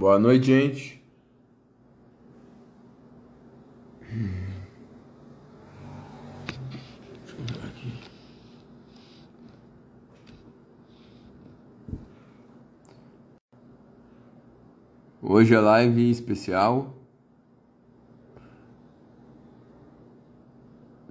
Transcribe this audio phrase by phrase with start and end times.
[0.00, 1.04] Boa noite, gente.
[4.00, 4.24] Deixa
[7.36, 7.92] eu ver aqui.
[15.20, 16.94] Hoje é live especial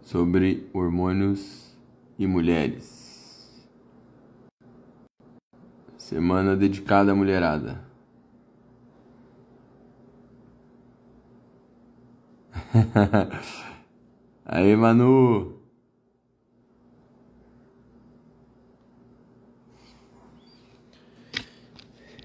[0.02, 1.78] sobre hormônios
[2.18, 3.64] e mulheres.
[5.96, 7.89] Semana dedicada à mulherada.
[14.46, 15.60] Aí, Manu.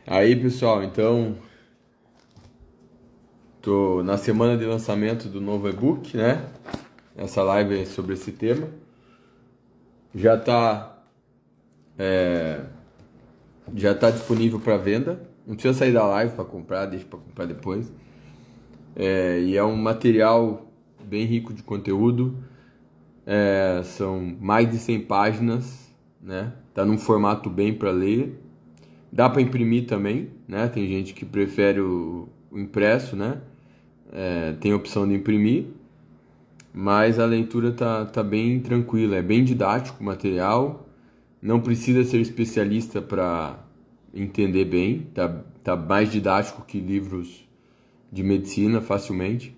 [0.07, 1.37] Aí, pessoal, então
[3.63, 6.47] tô na semana de lançamento do novo e-book, né?
[7.17, 8.69] Essa live é sobre esse tema.
[10.15, 11.03] Já tá
[11.99, 12.65] é,
[13.75, 15.21] já está disponível para venda.
[15.47, 17.91] Não precisa sair da live para comprar, deixa para comprar depois.
[18.97, 20.71] É, e é um material
[21.05, 22.37] bem rico de conteúdo.
[23.27, 26.53] É, são mais de 100 páginas, né?
[26.73, 28.39] Tá num formato bem para ler.
[29.13, 30.69] Dá para imprimir também, né?
[30.69, 33.41] Tem gente que prefere o, o impresso, né?
[34.13, 35.67] É, tem a opção de imprimir,
[36.73, 40.89] mas a leitura tá, tá bem tranquila, é bem didático o material.
[41.43, 43.59] Não precisa ser especialista para
[44.15, 45.29] entender bem, tá,
[45.63, 47.45] tá mais didático que livros
[48.15, 49.57] de medicina facilmente.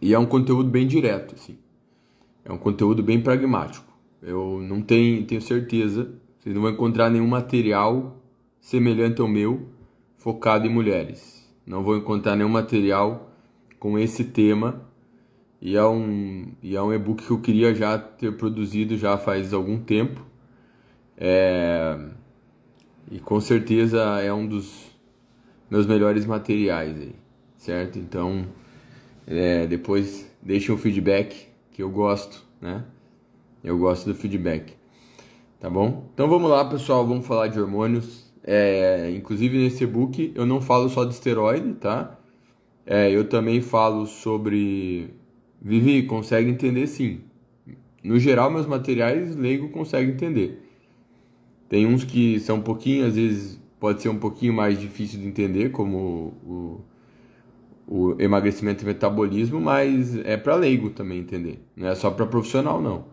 [0.00, 1.58] E é um conteúdo bem direto, assim.
[2.42, 3.86] É um conteúdo bem pragmático.
[4.22, 8.22] Eu não tenho, tenho certeza, vocês não vão encontrar nenhum material
[8.60, 9.68] semelhante ao meu
[10.16, 11.46] focado em mulheres.
[11.66, 13.30] Não vou encontrar nenhum material
[13.78, 14.88] com esse tema
[15.60, 19.52] e é um, e é um e-book que eu queria já ter produzido já faz
[19.52, 20.24] algum tempo
[21.16, 21.98] é,
[23.10, 24.87] e com certeza é um dos
[25.70, 27.14] meus melhores materiais aí,
[27.56, 27.98] certo?
[27.98, 28.46] Então,
[29.26, 32.84] é, depois deixem o feedback que eu gosto, né?
[33.62, 34.74] Eu gosto do feedback,
[35.60, 36.08] tá bom?
[36.14, 38.26] Então vamos lá, pessoal, vamos falar de hormônios.
[38.42, 42.18] É, inclusive nesse e-book eu não falo só de esteroide, tá?
[42.86, 45.10] É, eu também falo sobre.
[45.60, 47.20] Vivi, consegue entender sim.
[48.02, 50.62] No geral, meus materiais leigo consegue entender.
[51.68, 55.26] Tem uns que são um pouquinho, às vezes pode ser um pouquinho mais difícil de
[55.26, 56.80] entender, como o,
[57.86, 61.60] o emagrecimento e metabolismo, mas é para leigo também entender.
[61.76, 63.06] Não é só para profissional não.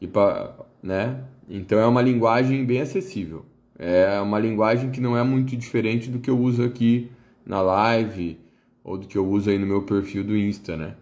[0.00, 1.24] E pra, né?
[1.48, 3.44] Então é uma linguagem bem acessível.
[3.78, 7.10] É uma linguagem que não é muito diferente do que eu uso aqui
[7.46, 8.38] na live
[8.84, 10.94] ou do que eu uso aí no meu perfil do Insta, né?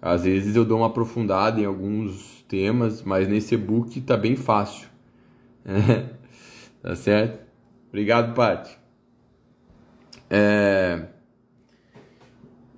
[0.00, 4.88] Às vezes eu dou uma aprofundada em alguns temas, mas nesse e-book tá bem fácil.
[6.82, 7.45] Tá certo?
[7.88, 8.76] Obrigado, Paty.
[10.28, 11.06] É...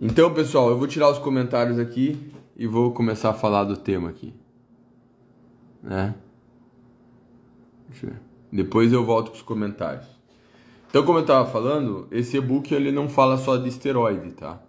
[0.01, 4.11] Então, pessoal, eu vou tirar os comentários aqui e vou começar a falar do tema
[4.11, 4.33] aqui.
[5.83, 6.15] Né?
[8.53, 10.07] Depois eu volto com os comentários.
[10.89, 14.63] Então, como eu estava falando, esse e-book ele não fala só de esteroide, tá?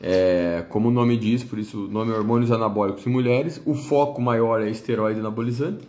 [0.00, 3.74] É, como o nome diz, por isso o nome é Hormônios Anabólicos em Mulheres, o
[3.74, 5.86] foco maior é esteroide anabolizante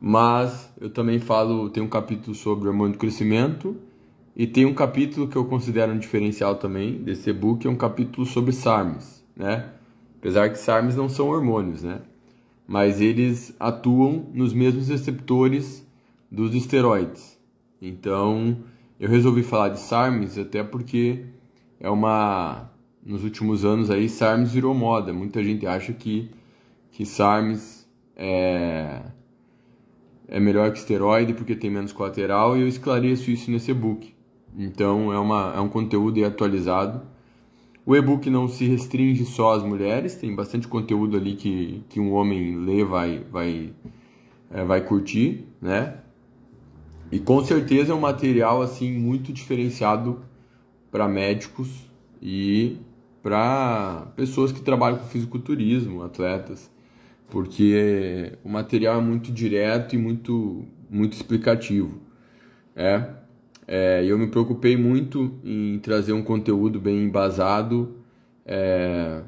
[0.00, 3.76] mas eu também falo, tem um capítulo sobre hormônio do crescimento
[4.34, 8.26] e tem um capítulo que eu considero um diferencial também desse e-book, é um capítulo
[8.26, 9.68] sobre SARMs, né?
[10.18, 12.00] Apesar que SARMs não são hormônios, né?
[12.66, 15.86] Mas eles atuam nos mesmos receptores
[16.30, 17.38] dos esteroides.
[17.82, 18.58] Então,
[18.98, 21.26] eu resolvi falar de SARMs até porque
[21.78, 22.70] é uma
[23.04, 25.12] nos últimos anos aí SARMs virou moda.
[25.12, 26.30] Muita gente acha que
[26.92, 27.86] que SARMs
[28.16, 29.02] é
[30.30, 34.14] é melhor que esteroide porque tem menos colateral e eu esclareço isso nesse e-book.
[34.56, 37.02] Então é, uma, é um conteúdo atualizado.
[37.84, 42.12] O e-book não se restringe só às mulheres, tem bastante conteúdo ali que, que um
[42.12, 43.72] homem lê vai, vai,
[44.50, 45.96] é, vai curtir, né?
[47.10, 50.20] E com certeza é um material assim muito diferenciado
[50.92, 51.68] para médicos
[52.22, 52.76] e
[53.20, 56.70] para pessoas que trabalham com fisiculturismo, atletas
[57.30, 62.00] porque o material é muito direto e muito, muito explicativo.
[62.74, 63.04] É,
[63.66, 67.96] é, eu me preocupei muito em trazer um conteúdo bem embasado
[68.44, 69.22] é,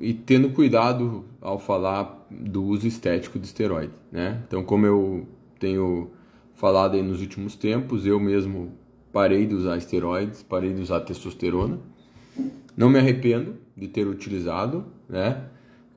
[0.00, 3.92] e tendo cuidado ao falar do uso estético de esteroide.
[4.10, 4.42] Né?
[4.46, 5.28] Então, como eu
[5.58, 6.10] tenho
[6.54, 8.72] falado nos últimos tempos, eu mesmo
[9.12, 11.78] parei de usar esteroides, parei de usar testosterona.
[12.76, 15.42] Não me arrependo de ter utilizado, né?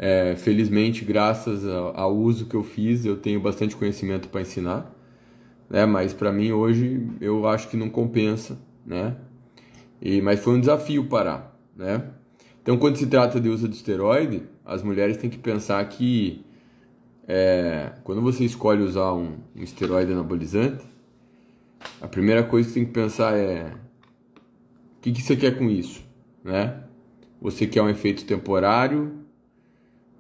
[0.02, 4.96] É, felizmente, graças ao uso que eu fiz, eu tenho bastante conhecimento para ensinar,
[5.70, 5.86] né?
[5.86, 9.18] Mas para mim hoje eu acho que não compensa, né?
[10.02, 12.02] E, mas foi um desafio parar, né?
[12.62, 16.46] Então, quando se trata de uso de esteroide, as mulheres têm que pensar que
[17.28, 20.86] é, quando você escolhe usar um, um esteroide anabolizante,
[22.02, 23.74] a primeira coisa que você tem que pensar é
[24.98, 26.02] o que, que você quer com isso,
[26.44, 26.84] né?
[27.42, 29.19] Você quer um efeito temporário?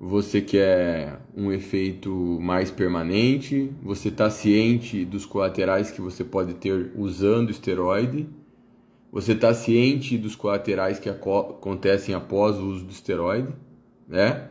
[0.01, 2.09] Você quer um efeito
[2.39, 3.69] mais permanente?
[3.83, 8.25] Você está ciente dos colaterais que você pode ter usando esteroide?
[9.11, 13.49] Você está ciente dos colaterais que acontecem após o uso do esteroide,
[14.07, 14.47] né?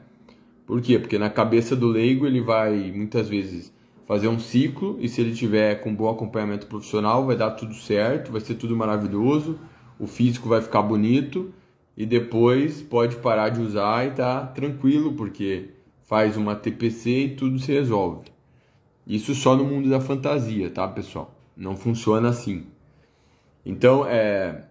[0.67, 0.99] Por quê?
[0.99, 3.73] Porque na cabeça do leigo ele vai muitas vezes
[4.07, 8.31] fazer um ciclo e se ele tiver com bom acompanhamento profissional vai dar tudo certo,
[8.31, 9.59] vai ser tudo maravilhoso,
[9.99, 11.55] o físico vai ficar bonito
[11.99, 15.71] e depois pode parar de usar e tá tranquilo porque
[16.05, 18.31] faz uma TPC e tudo se resolve.
[19.05, 21.35] Isso só no mundo da fantasia, tá, pessoal?
[21.57, 22.67] Não funciona assim.
[23.67, 24.67] Então, é,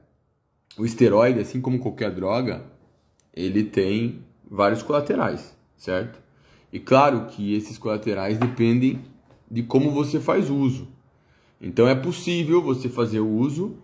[0.78, 2.64] o esteroide, assim como qualquer droga,
[3.34, 6.18] ele tem vários colaterais, certo?
[6.72, 9.02] E claro que esses colaterais dependem
[9.52, 10.88] de como você faz uso.
[11.60, 13.76] Então é possível você fazer o uso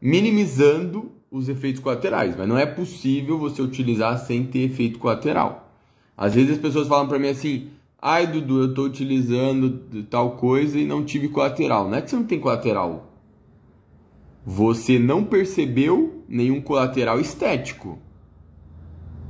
[0.00, 5.70] minimizando os efeitos colaterais, mas não é possível você utilizar sem ter efeito colateral.
[6.16, 7.68] Às vezes as pessoas falam para mim assim:
[8.00, 11.88] "Ai, Dudu, eu estou utilizando tal coisa e não tive colateral".
[11.88, 13.12] Não é que você não tem colateral,
[14.44, 17.98] você não percebeu nenhum colateral estético,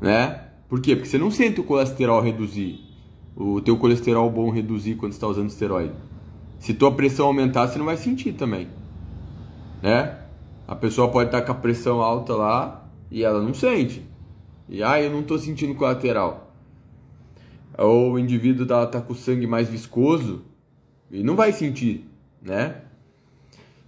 [0.01, 0.43] né?
[0.69, 0.95] Por quê?
[0.95, 2.81] Porque você não sente o colesterol reduzir,
[3.35, 5.95] o teu colesterol bom reduzir quando está usando esteroide.
[6.59, 8.69] Se tua pressão aumentar, você não vai sentir também,
[9.83, 10.26] né?
[10.67, 14.03] A pessoa pode estar com a pressão alta lá e ela não sente.
[14.69, 16.53] E ah, eu não estou sentindo colateral.
[17.79, 20.43] Ou o indivíduo está tá com o sangue mais viscoso
[21.11, 22.09] e não vai sentir,
[22.43, 22.83] né?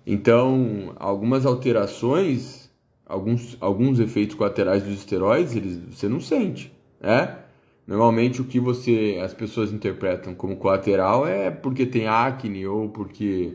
[0.06, 2.70] Então, algumas alterações,
[3.04, 7.38] alguns, alguns efeitos colaterais dos esteroides, eles, você não sente, né?
[7.86, 13.54] Normalmente o que você as pessoas interpretam como colateral é porque tem acne ou porque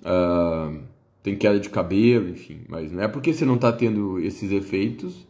[0.00, 0.80] uh,
[1.22, 2.62] tem queda de cabelo, enfim.
[2.68, 5.26] Mas não é porque você não está tendo esses efeitos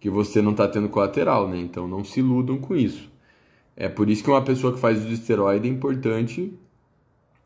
[0.00, 1.58] que você não está tendo colateral, né?
[1.58, 3.10] Então não se iludam com isso.
[3.76, 6.52] É por isso que uma pessoa que faz uso de esteroide é importante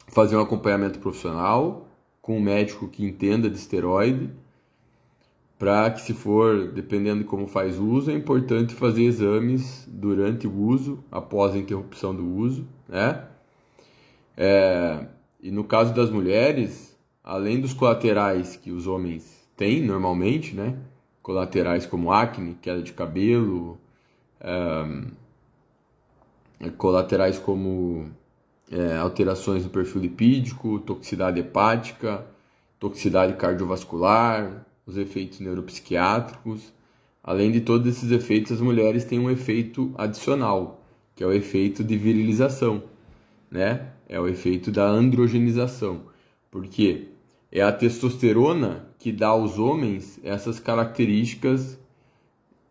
[0.08, 1.88] fazer um acompanhamento profissional,
[2.20, 4.30] com um médico que entenda de esteroide,
[5.58, 10.52] para que se for, dependendo de como faz uso, é importante fazer exames durante o
[10.52, 13.24] uso, após a interrupção do uso, né?
[14.36, 15.06] É,
[15.40, 16.85] e no caso das mulheres,
[17.26, 20.78] além dos colaterais que os homens têm normalmente, né?
[21.20, 23.76] Colaterais como acne, queda de cabelo,
[24.40, 25.10] é,
[26.78, 28.08] colaterais como
[28.70, 32.24] é, alterações no perfil lipídico, toxicidade hepática,
[32.78, 36.72] toxicidade cardiovascular, os efeitos neuropsiquiátricos.
[37.24, 40.80] Além de todos esses efeitos, as mulheres têm um efeito adicional,
[41.16, 42.84] que é o efeito de virilização,
[43.50, 43.88] né?
[44.08, 46.02] É o efeito da androgenização.
[46.52, 47.15] Porque
[47.50, 51.78] é a testosterona que dá aos homens essas características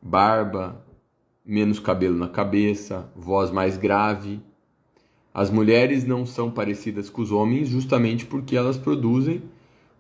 [0.01, 0.84] barba,
[1.44, 4.39] menos cabelo na cabeça, voz mais grave,
[5.34, 9.44] as mulheres não são parecidas com os homens justamente porque elas produzem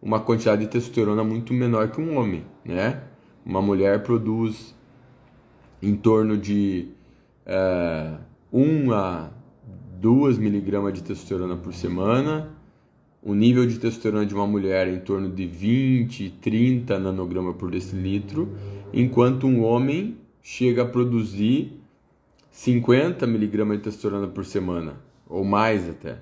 [0.01, 3.03] uma quantidade de testosterona muito menor que um homem, né?
[3.45, 4.73] Uma mulher produz
[5.81, 6.89] em torno de
[7.45, 8.13] é,
[8.53, 9.29] 1 a
[9.99, 12.54] 2 miligramas de testosterona por semana.
[13.25, 17.71] O nível de testosterona de uma mulher é em torno de 20, 30 nanogramas por
[17.71, 18.55] decilitro,
[18.93, 21.73] enquanto um homem chega a produzir
[22.51, 26.19] 50 miligramas de testosterona por semana ou mais até.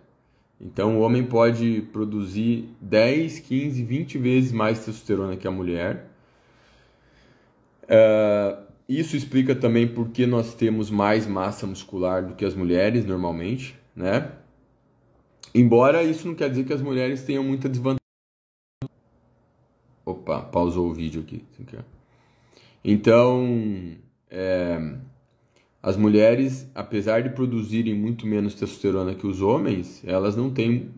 [0.61, 6.09] Então o homem pode produzir 10, 15, 20 vezes mais testosterona que a mulher.
[7.83, 13.03] Uh, isso explica também por que nós temos mais massa muscular do que as mulheres
[13.03, 14.31] normalmente, né?
[15.53, 17.99] Embora isso não quer dizer que as mulheres tenham muita desvantagem.
[20.05, 21.43] Opa, pausou o vídeo aqui.
[22.83, 23.95] Então,
[24.29, 24.95] é,
[25.81, 30.89] as mulheres, apesar de produzirem muito menos testosterona que os homens, elas não têm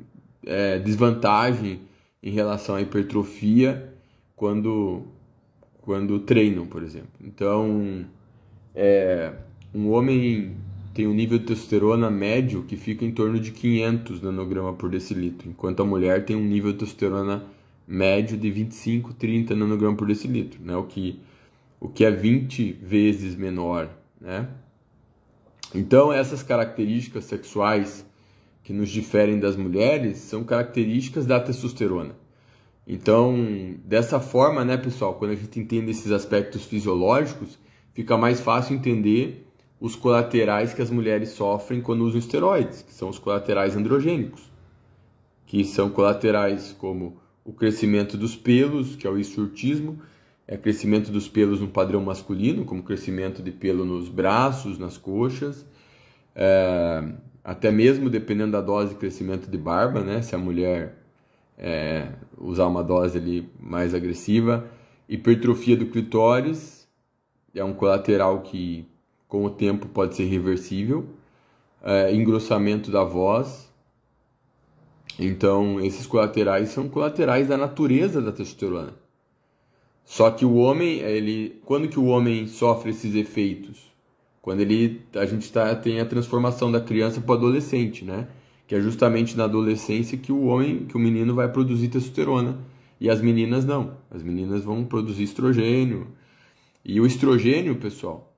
[0.45, 1.81] é, desvantagem
[2.21, 3.93] em relação à hipertrofia
[4.35, 5.03] quando,
[5.81, 7.09] quando treinam, por exemplo.
[7.23, 8.05] Então,
[8.73, 9.33] é,
[9.73, 10.55] um homem
[10.95, 15.49] tem um nível de testosterona médio que fica em torno de 500 nanogramas por decilitro,
[15.49, 17.43] enquanto a mulher tem um nível de testosterona
[17.85, 20.73] médio de 25, 30 nanogramas por decilitro, né?
[20.73, 21.19] o, que,
[21.81, 24.47] o que é 20 vezes menor, né?
[25.73, 28.05] Então, essas características sexuais
[28.63, 32.15] que nos diferem das mulheres são características da testosterona.
[32.87, 37.59] Então, dessa forma, né, pessoal, quando a gente entende esses aspectos fisiológicos,
[37.93, 39.44] fica mais fácil entender
[39.79, 44.51] os colaterais que as mulheres sofrem quando usam esteroides, que são os colaterais androgênicos,
[45.45, 49.99] que são colaterais como o crescimento dos pelos, que é o histrurtismo,
[50.47, 55.65] é crescimento dos pelos no padrão masculino, como crescimento de pelo nos braços, nas coxas,
[56.35, 57.03] é,
[57.43, 60.21] até mesmo dependendo da dose de crescimento de barba, né?
[60.21, 60.97] Se a mulher
[61.57, 64.67] é, usar uma dose ali mais agressiva.
[65.07, 66.87] Hipertrofia do clitóris
[67.53, 68.87] é um colateral que
[69.27, 71.05] com o tempo pode ser reversível.
[71.83, 73.71] É, engrossamento da voz.
[75.19, 78.93] Então, esses colaterais são colaterais da natureza da testosterona.
[80.03, 83.91] Só que o homem, ele, quando que o homem sofre esses efeitos?
[84.41, 88.27] Quando ele, a gente tá, tem a transformação da criança para o adolescente, né?
[88.67, 92.57] que é justamente na adolescência que o homem, que o menino vai produzir testosterona
[92.99, 93.97] e as meninas não.
[94.09, 96.07] As meninas vão produzir estrogênio.
[96.83, 98.34] E o estrogênio, pessoal,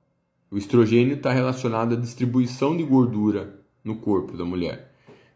[0.50, 4.92] o estrogênio está relacionado à distribuição de gordura no corpo da mulher.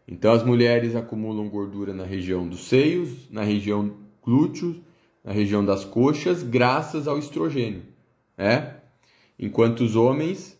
[0.07, 4.77] Então as mulheres acumulam gordura na região dos seios, na região glúteos,
[5.23, 7.83] na região das coxas, graças ao estrogênio,
[8.37, 8.77] né?
[9.39, 10.59] Enquanto os homens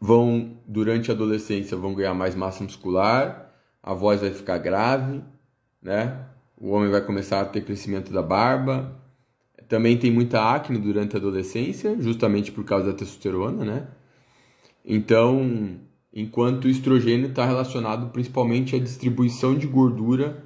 [0.00, 5.22] vão durante a adolescência vão ganhar mais massa muscular, a voz vai ficar grave,
[5.82, 6.26] né?
[6.56, 9.03] O homem vai começar a ter crescimento da barba.
[9.68, 13.86] Também tem muita acne durante a adolescência, justamente por causa da testosterona, né?
[14.84, 15.78] Então,
[16.12, 20.44] enquanto o estrogênio está relacionado principalmente à distribuição de gordura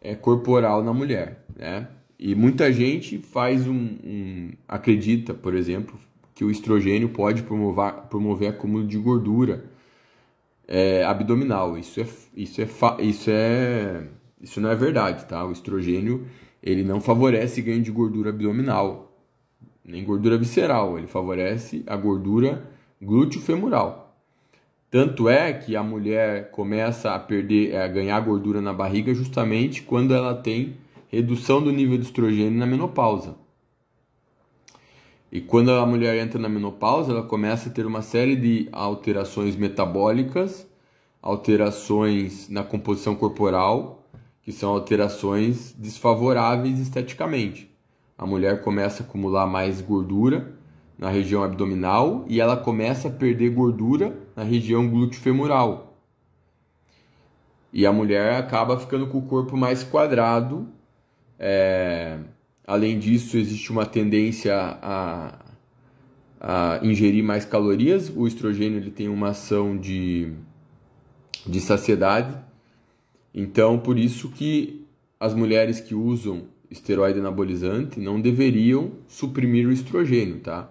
[0.00, 1.88] é, corporal na mulher, né?
[2.18, 5.98] E muita gente faz um, um acredita, por exemplo,
[6.34, 9.64] que o estrogênio pode promover, promover acúmulo de gordura
[10.66, 11.76] é, abdominal.
[11.78, 12.06] Isso é,
[12.36, 12.68] isso é,
[13.00, 14.06] isso é,
[14.40, 15.44] isso não é verdade, tá?
[15.44, 16.26] O estrogênio
[16.64, 19.12] ele não favorece ganho de gordura abdominal,
[19.84, 20.96] nem gordura visceral.
[20.96, 22.66] Ele favorece a gordura
[23.02, 24.16] glúteo-femoral.
[24.90, 30.14] Tanto é que a mulher começa a perder, a ganhar gordura na barriga justamente quando
[30.14, 30.78] ela tem
[31.08, 33.36] redução do nível de estrogênio na menopausa.
[35.30, 39.54] E quando a mulher entra na menopausa, ela começa a ter uma série de alterações
[39.54, 40.66] metabólicas,
[41.20, 44.03] alterações na composição corporal,
[44.44, 47.70] que são alterações desfavoráveis esteticamente.
[48.16, 50.52] A mulher começa a acumular mais gordura
[50.96, 55.98] na região abdominal e ela começa a perder gordura na região glúteo-femoral.
[57.72, 60.68] E a mulher acaba ficando com o corpo mais quadrado,
[61.36, 62.18] é,
[62.66, 65.38] Além disso, existe uma tendência a,
[66.40, 68.10] a ingerir mais calorias.
[68.14, 70.32] O estrogênio ele tem uma ação de,
[71.46, 72.34] de saciedade.
[73.34, 74.86] Então, por isso que
[75.18, 80.70] as mulheres que usam esteroide anabolizante não deveriam suprimir o estrogênio, tá?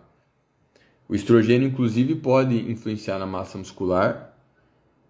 [1.08, 4.34] O estrogênio, inclusive, pode influenciar na massa muscular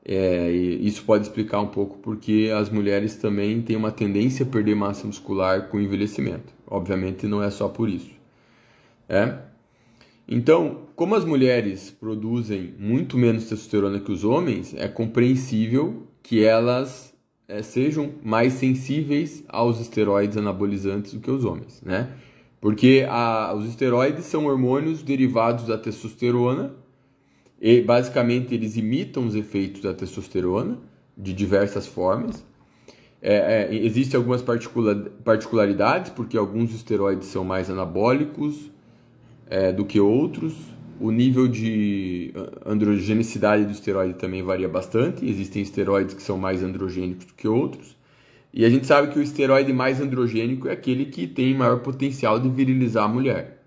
[0.06, 4.76] é, isso pode explicar um pouco porque as mulheres também têm uma tendência a perder
[4.76, 6.54] massa muscular com o envelhecimento.
[6.68, 8.12] Obviamente não é só por isso.
[9.08, 9.38] É?
[10.28, 17.13] Então, como as mulheres produzem muito menos testosterona que os homens, é compreensível que elas
[17.54, 22.10] é, sejam mais sensíveis aos esteroides anabolizantes do que os homens, né?
[22.60, 26.74] Porque a, os esteroides são hormônios derivados da testosterona
[27.62, 30.80] e basicamente eles imitam os efeitos da testosterona
[31.16, 32.44] de diversas formas.
[33.22, 38.72] É, é, Existem algumas particularidades, porque alguns esteroides são mais anabólicos
[39.48, 40.56] é, do que outros.
[41.04, 42.34] O nível de
[42.66, 45.30] androgenicidade do esteroide também varia bastante.
[45.30, 47.98] Existem esteroides que são mais androgênicos do que outros.
[48.54, 52.40] E a gente sabe que o esteroide mais androgênico é aquele que tem maior potencial
[52.40, 53.66] de virilizar a mulher.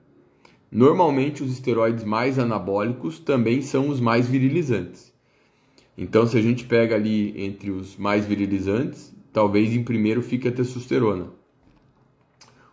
[0.73, 5.12] Normalmente, os esteroides mais anabólicos também são os mais virilizantes.
[5.99, 10.52] Então, se a gente pega ali entre os mais virilizantes, talvez em primeiro fique a
[10.52, 11.26] testosterona.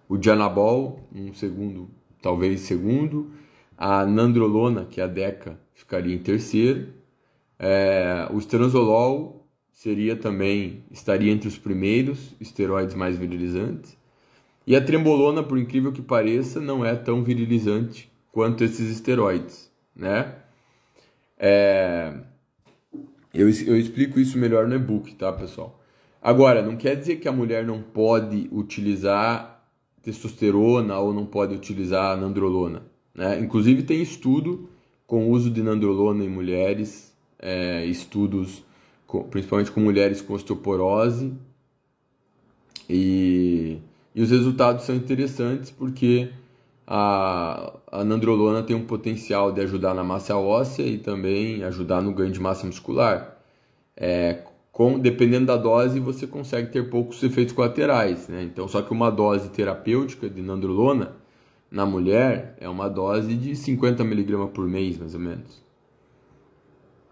[0.08, 1.90] O Dianabol, um segundo,
[2.22, 3.43] talvez segundo.
[3.78, 6.88] A Nandrolona, que é a Deca, ficaria em terceiro.
[7.58, 13.98] É, o estanozolol seria também, estaria entre os primeiros esteroides mais virilizantes.
[14.66, 20.36] E a trembolona, por incrível que pareça, não é tão virilizante quanto esses esteroides, né?
[21.38, 22.14] É...
[23.34, 25.82] Eu, eu explico isso melhor no e-book, tá, pessoal?
[26.22, 29.62] Agora, não quer dizer que a mulher não pode utilizar
[30.02, 33.40] testosterona ou não pode utilizar nandrolona, né?
[33.40, 34.70] Inclusive tem estudo
[35.06, 38.64] com o uso de nandrolona em mulheres, é, estudos
[39.06, 41.34] com, principalmente com mulheres com osteoporose
[42.90, 43.80] e
[44.16, 46.30] E os resultados são interessantes porque
[46.86, 52.14] a, a nandrolona tem um potencial de ajudar na massa óssea e também ajudar no
[52.14, 53.38] ganho de massa muscular.
[53.96, 58.28] É, com, dependendo da dose, você consegue ter poucos efeitos colaterais.
[58.28, 58.44] Né?
[58.44, 61.16] Então, só que uma dose terapêutica de nandrolona
[61.74, 65.64] na mulher é uma dose de 50 mg por mês, mais ou menos.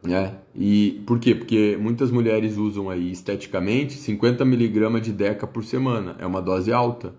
[0.04, 0.36] Né?
[0.54, 1.34] E por quê?
[1.34, 6.16] Porque muitas mulheres usam aí esteticamente 50 mg de DECA por semana.
[6.20, 7.16] É uma dose alta.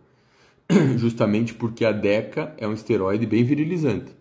[0.96, 4.12] Justamente porque a DECA é um esteroide bem virilizante.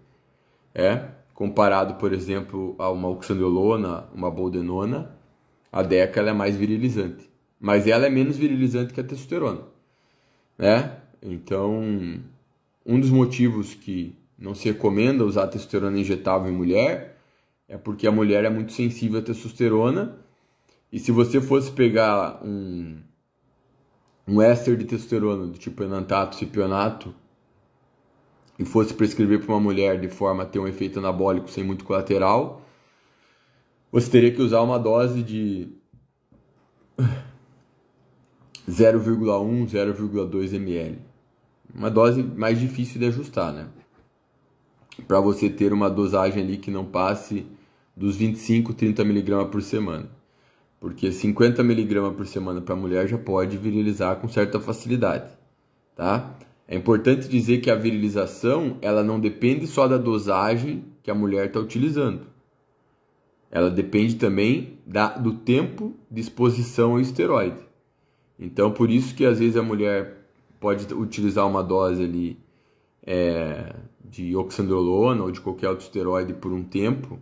[0.74, 5.16] É, comparado, por exemplo, a uma oxandrolona, uma boldenona,
[5.72, 9.62] a DECA ela é mais virilizante, mas ela é menos virilizante que a testosterona,
[10.58, 10.98] né?
[11.22, 12.20] Então,
[12.86, 17.18] um dos motivos que não se recomenda usar testosterona injetável em mulher
[17.68, 20.18] é porque a mulher é muito sensível à testosterona
[20.92, 22.98] e se você fosse pegar um
[24.28, 27.14] um éster de testosterona do tipo enantato, cipionato
[28.58, 31.84] e fosse prescrever para uma mulher de forma a ter um efeito anabólico sem muito
[31.84, 32.62] colateral,
[33.92, 35.74] você teria que usar uma dose de
[38.70, 41.11] 0,1, 0,2 ml.
[41.74, 43.68] Uma dose mais difícil de ajustar, né?
[45.08, 47.46] Para você ter uma dosagem ali que não passe
[47.96, 50.10] dos 25, 30 mg por semana.
[50.80, 55.32] Porque 50 mg por semana para a mulher já pode virilizar com certa facilidade,
[55.96, 56.36] tá?
[56.68, 61.48] É importante dizer que a virilização ela não depende só da dosagem que a mulher
[61.48, 62.32] está utilizando
[63.51, 67.60] ela depende também da, do tempo de exposição ao esteroide.
[68.40, 70.21] Então, por isso que às vezes a mulher
[70.62, 72.38] pode utilizar uma dose ali
[73.06, 77.20] é, de oxandrolona ou de qualquer outro esteroide por um tempo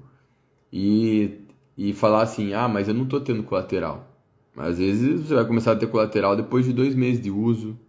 [0.71, 1.39] e,
[1.77, 4.05] e falar assim, ah, mas eu não estou tendo colateral.
[4.57, 7.79] Às vezes você vai começar a ter colateral depois de dois meses de uso,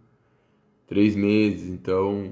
[0.87, 2.31] três meses, então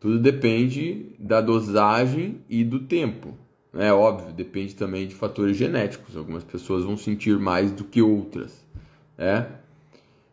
[0.00, 3.34] tudo depende da dosagem e do tempo.
[3.72, 6.16] É óbvio, depende também de fatores genéticos.
[6.16, 8.66] Algumas pessoas vão sentir mais do que outras,
[9.16, 9.57] né?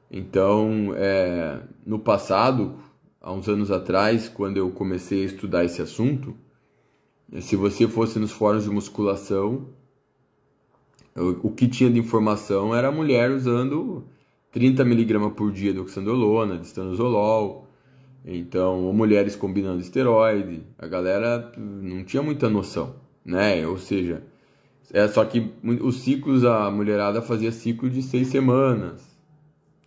[0.10, 2.76] Então, é, no passado,
[3.22, 6.36] há uns anos atrás, quando eu comecei a estudar esse assunto,
[7.42, 9.68] se você fosse nos fóruns de musculação,
[11.16, 14.04] o, que tinha de informação era a mulher usando
[14.52, 17.68] 30 mg por dia de oxandrolona, de estanozolol,
[18.26, 23.66] então, mulheres combinando esteroide, a galera não tinha muita noção né?
[23.68, 24.24] Ou seja,
[24.94, 29.15] é só que os ciclos a mulherada fazia ciclo de seis semanas,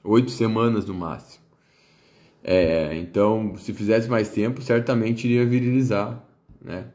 [0.05, 1.45] oito semanas no máximo.
[2.43, 6.25] É, então, se fizesse mais tempo, certamente iria virilizar,
[6.63, 6.87] né?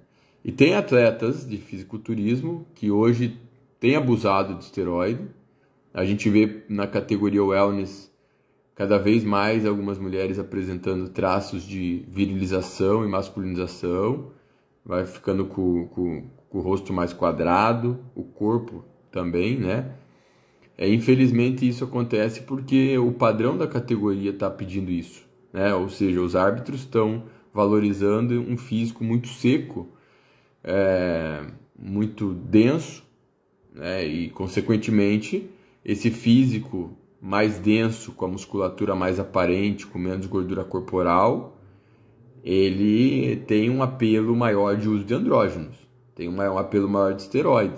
[0.43, 3.39] E tem atletas de fisiculturismo que hoje
[3.79, 5.25] têm abusado de esteroide.
[5.93, 8.11] A gente vê na categoria wellness
[8.75, 14.31] cada vez mais algumas mulheres apresentando traços de virilização e masculinização
[14.85, 19.91] vai ficando com, com, com o rosto mais quadrado, o corpo também, né?
[20.77, 25.73] É, infelizmente isso acontece porque o padrão da categoria está pedindo isso, né?
[25.75, 29.87] Ou seja, os árbitros estão valorizando um físico muito seco,
[30.63, 31.45] é,
[31.77, 33.03] muito denso,
[33.73, 34.05] né?
[34.05, 35.49] E consequentemente
[35.85, 41.57] esse físico mais denso, com a musculatura mais aparente, com menos gordura corporal,
[42.43, 45.77] ele tem um apelo maior de uso de andrógenos,
[46.13, 47.77] tem um, apelo maior de esteroide.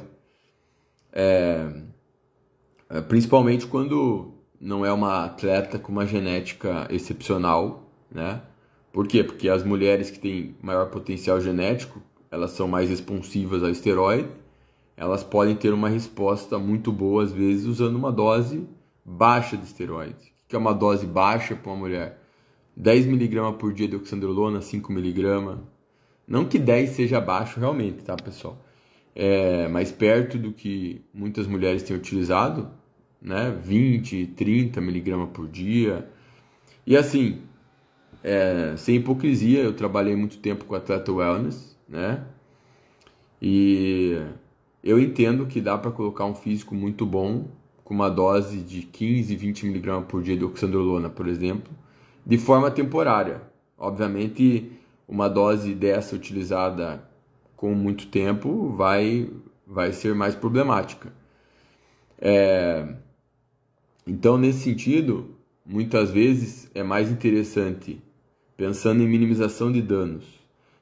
[1.13, 1.69] É,
[3.07, 8.41] principalmente quando não é uma atleta com uma genética excepcional, né?
[8.91, 9.23] Por quê?
[9.23, 14.29] Porque as mulheres que têm maior potencial genético, elas são mais responsivas ao esteroide,
[14.95, 18.65] elas podem ter uma resposta muito boa às vezes usando uma dose
[19.03, 20.33] baixa de esteroide.
[20.45, 22.21] O que é uma dose baixa para uma mulher?
[22.77, 25.57] 10 mg por dia de oxandrolona, 5 mg.
[26.27, 28.57] Não que 10 seja baixo realmente, tá, pessoal?
[29.15, 32.69] É mais perto do que muitas mulheres têm utilizado,
[33.21, 33.57] né?
[33.63, 36.07] 20, 30 mg por dia.
[36.85, 37.41] E assim,
[38.23, 42.23] é, sem hipocrisia, eu trabalhei muito tempo com atleta wellness, né?
[43.41, 44.19] E
[44.83, 47.47] eu entendo que dá para colocar um físico muito bom
[47.83, 51.71] com uma dose de 15, 20 mg por dia de oxandrolona, por exemplo,
[52.25, 53.41] de forma temporária.
[53.77, 54.71] Obviamente,
[55.07, 57.07] uma dose dessa utilizada
[57.55, 59.29] com muito tempo vai,
[59.65, 61.13] vai ser mais problemática.
[62.19, 62.87] É,
[64.05, 68.01] então, nesse sentido, muitas vezes é mais interessante,
[68.55, 70.25] pensando em minimização de danos,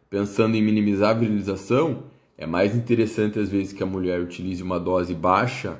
[0.09, 2.03] pensando em minimizar a virilização,
[2.37, 5.79] é mais interessante às vezes que a mulher utilize uma dose baixa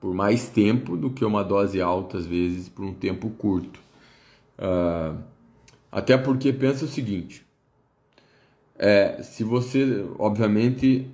[0.00, 3.80] por mais tempo do que uma dose alta, às vezes, por um tempo curto.
[4.58, 5.18] Uh,
[5.90, 7.46] Até porque pensa o seguinte:
[8.78, 11.10] é, se você, obviamente,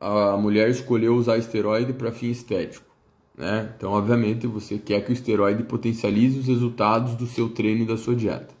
[0.00, 2.86] a mulher escolheu usar esteroide para fim estético,
[3.36, 3.72] né?
[3.76, 7.96] Então, obviamente, você quer que o esteroide potencialize os resultados do seu treino e da
[7.96, 8.54] sua dieta.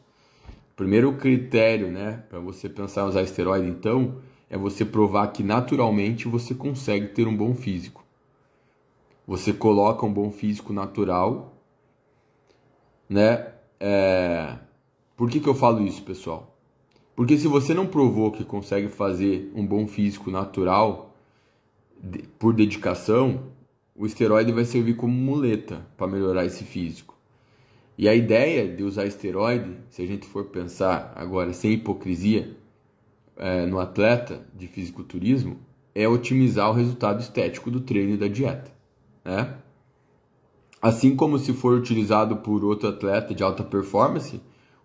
[0.76, 4.16] Primeiro critério, né, para você pensar em usar esteroide, então,
[4.48, 8.04] é você provar que naturalmente você consegue ter um bom físico.
[9.26, 11.56] Você coloca um bom físico natural,
[13.08, 13.52] né?
[13.78, 14.58] É...
[15.16, 16.51] Por que, que eu falo isso, pessoal?
[17.22, 21.14] Porque se você não provou que consegue fazer um bom físico natural
[22.36, 23.44] por dedicação,
[23.94, 27.16] o esteroide vai servir como muleta para melhorar esse físico.
[27.96, 32.56] E a ideia de usar esteroide, se a gente for pensar agora sem hipocrisia,
[33.36, 35.60] é, no atleta de fisiculturismo,
[35.94, 38.72] é otimizar o resultado estético do treino e da dieta.
[39.24, 39.58] Né?
[40.82, 44.40] Assim como se for utilizado por outro atleta de alta performance,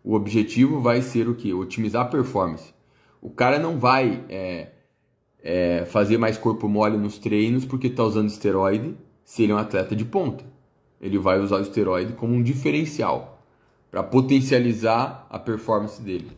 [0.07, 1.53] o objetivo vai ser o que?
[1.53, 2.73] Otimizar a performance.
[3.21, 4.69] O cara não vai é,
[5.43, 9.57] é, fazer mais corpo mole nos treinos porque está usando esteroide se ele é um
[9.57, 10.45] atleta de ponta.
[11.01, 13.43] Ele vai usar o esteroide como um diferencial
[13.91, 16.31] para potencializar a performance dele.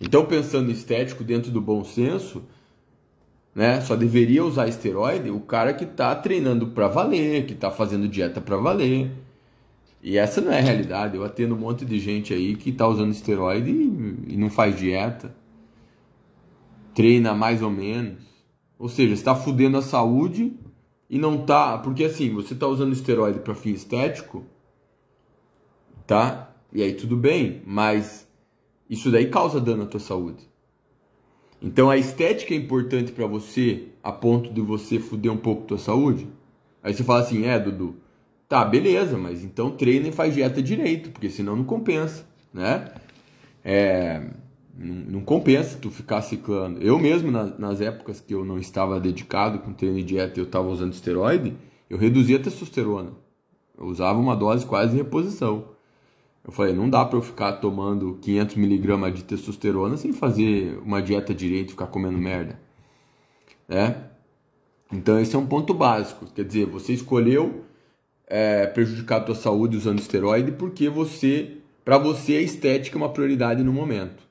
[0.00, 2.44] Então, pensando estético dentro do bom senso,
[3.52, 8.06] né, só deveria usar esteroide o cara que está treinando para valer, que está fazendo
[8.06, 9.10] dieta para valer.
[10.02, 11.16] E essa não é a realidade.
[11.16, 14.76] Eu atendo um monte de gente aí que está usando esteroide e, e não faz
[14.76, 15.34] dieta,
[16.94, 18.22] treina mais ou menos.
[18.78, 20.54] Ou seja, está fudendo a saúde
[21.08, 24.44] e não tá, porque assim, você está usando esteroide para fim estético,
[26.06, 26.54] tá?
[26.72, 28.28] E aí tudo bem, mas
[28.88, 30.48] isso daí causa dano à tua saúde.
[31.60, 35.78] Então a estética é importante para você a ponto de você fuder um pouco tua
[35.78, 36.26] saúde?
[36.82, 37.96] Aí você fala assim, é, Dudu,
[38.50, 42.92] tá, beleza, mas então treina e faz dieta direito, porque senão não compensa, né?
[43.64, 44.26] É,
[44.76, 46.82] não, não, compensa tu ficar ciclando.
[46.82, 50.46] Eu mesmo, nas, nas, épocas que eu não estava dedicado com treino e dieta eu
[50.46, 51.54] estava usando esteroide,
[51.88, 53.12] eu reduzia a testosterona.
[53.78, 55.66] Eu usava uma dose quase em reposição.
[56.44, 61.00] Eu falei, não dá para eu ficar tomando 500 miligramas de testosterona sem fazer uma
[61.00, 62.60] dieta direito, ficar comendo merda,
[63.68, 64.06] né?
[64.92, 66.26] Então esse é um ponto básico.
[66.34, 67.69] Quer dizer, você escolheu
[68.30, 73.08] é, prejudicar a tua saúde usando esteroide porque você, para você a estética é uma
[73.08, 74.22] prioridade no momento.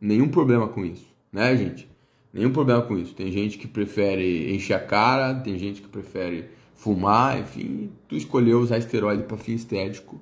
[0.00, 1.88] Nenhum problema com isso, né, gente?
[2.32, 3.14] Nenhum problema com isso.
[3.14, 8.58] Tem gente que prefere encher a cara, tem gente que prefere fumar, enfim, tu escolheu
[8.58, 10.20] usar esteroide para fim estético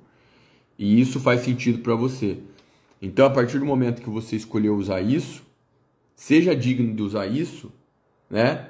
[0.77, 2.37] e isso faz sentido para você.
[3.01, 5.41] Então, a partir do momento que você escolheu usar isso,
[6.15, 7.71] seja digno de usar isso,
[8.29, 8.67] né?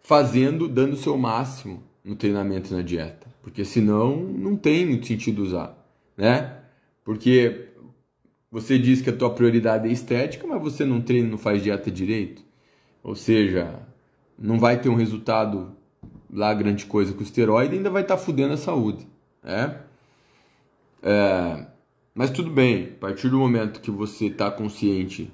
[0.00, 3.26] Fazendo, dando o seu máximo no treinamento e na dieta.
[3.42, 5.76] Porque senão não tem muito sentido usar,
[6.16, 6.56] né?
[7.04, 7.68] Porque
[8.50, 11.90] você diz que a tua prioridade é estética, mas você não treina, não faz dieta
[11.90, 12.42] direito.
[13.02, 13.80] Ou seja,
[14.38, 15.76] não vai ter um resultado
[16.32, 19.06] lá grande coisa com o esteroide ainda vai estar tá fudendo a saúde,
[19.42, 19.80] né?
[21.02, 21.66] É,
[22.14, 25.30] mas tudo bem, a partir do momento que você está consciente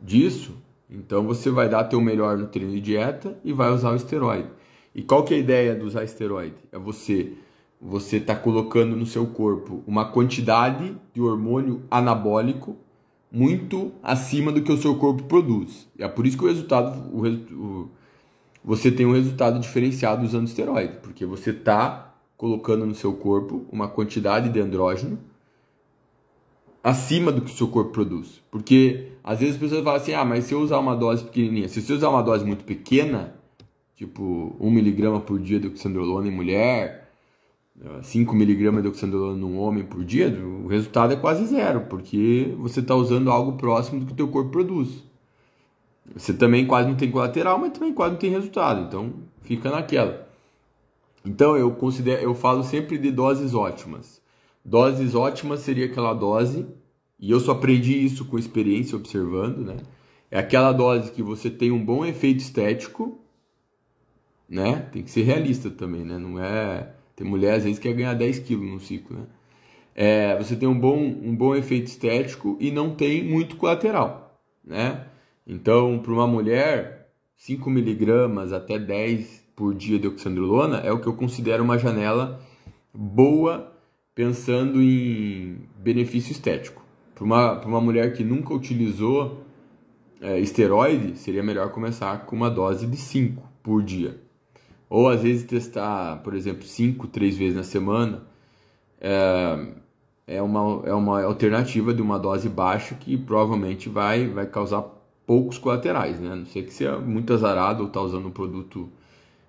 [0.00, 0.56] disso,
[0.88, 4.48] então você vai dar teu melhor no treino de dieta e vai usar o esteroide.
[4.96, 6.56] E qual que é a ideia de usar esteroide?
[6.72, 7.34] É você
[7.78, 12.74] você está colocando no seu corpo uma quantidade de hormônio anabólico
[13.30, 15.86] muito acima do que o seu corpo produz.
[15.98, 17.90] É por isso que o resultado, o, o,
[18.64, 23.88] você tem um resultado diferenciado usando esteroide, porque você está colocando no seu corpo uma
[23.88, 25.18] quantidade de andrógeno
[26.82, 28.42] acima do que o seu corpo produz.
[28.50, 31.68] Porque às vezes as pessoas falam assim: ah, mas se eu usar uma dose pequenininha,
[31.68, 33.35] se você usar uma dose muito pequena,
[33.96, 37.10] tipo 1 miligrama por dia de oxandrolona em mulher,
[38.02, 42.80] 5 miligramas de oxandrolona num homem por dia, o resultado é quase zero, porque você
[42.80, 45.02] está usando algo próximo do que o teu corpo produz.
[46.14, 48.86] Você também quase não tem colateral, mas também quase não tem resultado.
[48.86, 50.28] Então fica naquela.
[51.24, 54.22] Então eu considero, eu falo sempre de doses ótimas.
[54.64, 56.66] Doses ótimas seria aquela dose,
[57.18, 59.76] e eu só aprendi isso com experiência observando, né?
[60.30, 63.20] É aquela dose que você tem um bom efeito estético,
[64.48, 64.86] né?
[64.92, 66.18] Tem que ser realista também, né?
[66.18, 66.92] Não é.
[67.14, 69.26] Tem mulher às vezes que quer ganhar 10 quilos no ciclo, né?
[69.94, 75.06] É, você tem um bom, um bom efeito estético e não tem muito colateral, né?
[75.46, 81.06] Então, para uma mulher, 5 miligramas até 10 por dia de oxandrolona é o que
[81.06, 82.40] eu considero uma janela
[82.92, 83.72] boa
[84.14, 86.84] pensando em benefício estético.
[87.14, 89.42] Para uma, uma mulher que nunca utilizou
[90.20, 94.25] é, esteroide, seria melhor começar com uma dose de 5 por dia.
[94.88, 98.22] Ou às vezes testar, por exemplo, 5, 3 vezes na semana.
[99.00, 99.66] É,
[100.26, 104.84] é uma, é uma alternativa de uma dose baixa que provavelmente vai, vai causar
[105.26, 106.34] poucos colaterais, né?
[106.34, 108.88] Não sei que seja muito azarado ou tá usando um produto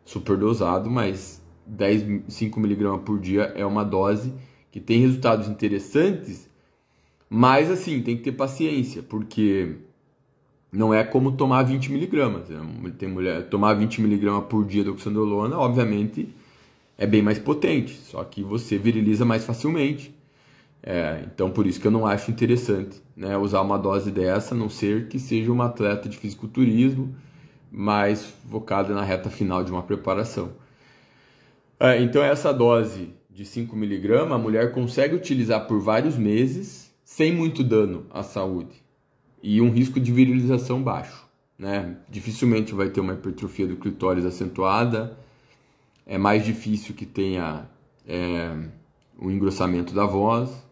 [0.06, 4.34] superdosado, mas 10, 5 miligramas por dia é uma dose
[4.72, 6.50] que tem resultados interessantes,
[7.30, 9.76] mas assim, tem que ter paciência, porque
[10.72, 12.50] não é como tomar 20 miligramas.
[12.50, 12.60] Né?
[12.98, 16.30] Tem mulher, tomar 20 miligramas por dia do oxandrolona, obviamente,
[16.98, 20.16] é bem mais potente, só que você viriliza mais facilmente.
[20.84, 24.58] É, então, por isso que eu não acho interessante né, usar uma dose dessa, a
[24.58, 27.16] não ser que seja uma atleta de fisiculturismo
[27.72, 30.52] mais focada na reta final de uma preparação.
[31.80, 37.64] É, então, essa dose de 5mg, a mulher consegue utilizar por vários meses sem muito
[37.64, 38.87] dano à saúde
[39.42, 41.26] e um risco de virilização baixo.
[41.58, 41.96] Né?
[42.10, 45.18] Dificilmente vai ter uma hipertrofia do clitóris acentuada,
[46.06, 47.66] é mais difícil que tenha
[48.08, 48.56] é,
[49.20, 50.66] o engrossamento da voz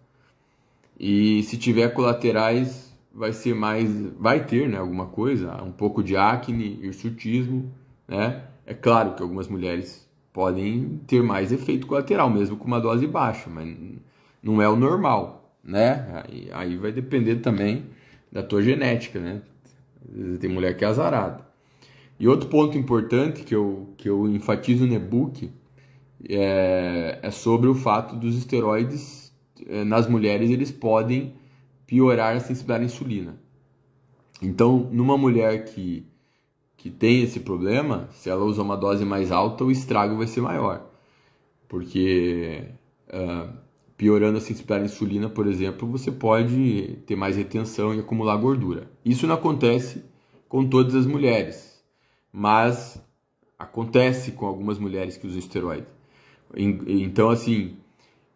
[0.98, 6.16] e se tiver colaterais vai ser mais vai ter né alguma coisa um pouco de
[6.16, 7.72] acne hirsutismo
[8.08, 13.06] né é claro que algumas mulheres podem ter mais efeito colateral mesmo com uma dose
[13.08, 13.76] baixa mas
[14.42, 17.86] não é o normal né aí, aí vai depender também
[18.36, 19.42] da tua genética né
[20.40, 21.44] tem mulher que é azarada
[22.20, 25.50] e outro ponto importante que eu, que eu enfatizo no e-book
[26.30, 29.26] é, é sobre o fato dos esteroides
[29.68, 31.34] é, nas mulheres eles podem
[31.86, 33.40] piorar a sensibilidade à insulina.
[34.42, 36.06] Então, numa mulher que,
[36.76, 40.42] que tem esse problema, se ela usa uma dose mais alta, o estrago vai ser
[40.42, 40.90] maior.
[41.68, 42.66] Porque
[43.10, 43.54] uh,
[43.98, 48.90] piorando a sensibilidade à insulina, por exemplo, você pode ter mais retenção e acumular gordura.
[49.04, 50.04] Isso não acontece
[50.48, 51.76] com todas as mulheres
[52.38, 53.02] mas
[53.58, 55.88] acontece com algumas mulheres que usam esteroide.
[56.54, 57.78] Então, assim,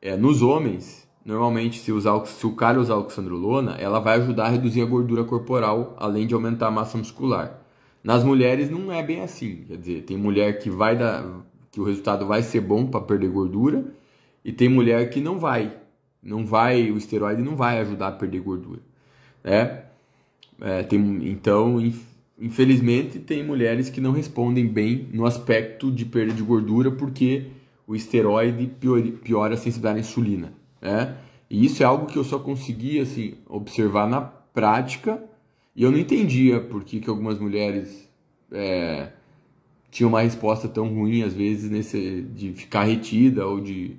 [0.02, 4.50] é, nos homens, normalmente, se, usar, se o cara usar oxandrolona, ela vai ajudar a
[4.50, 7.60] reduzir a gordura corporal, além de aumentar a massa muscular.
[8.02, 11.26] Nas mulheres não é bem assim, quer dizer, tem mulher que vai dar,
[11.70, 13.94] que o resultado vai ser bom para perder gordura,
[14.44, 15.76] e tem mulher que não vai,
[16.22, 18.82] não vai, o esteroide não vai ajudar a perder gordura,
[19.44, 19.84] né?
[20.62, 21.00] É, tem,
[21.30, 21.80] então,
[22.40, 27.48] Infelizmente, tem mulheres que não respondem bem no aspecto de perda de gordura porque
[27.86, 28.72] o esteroide
[29.22, 31.18] piora a sensibilidade à insulina, né?
[31.50, 35.22] E isso é algo que eu só consegui assim observar na prática
[35.76, 38.08] e eu não entendia por que, que algumas mulheres
[38.52, 39.10] é,
[39.92, 43.98] tinham uma resposta tão ruim às vezes nesse de ficar retida ou de,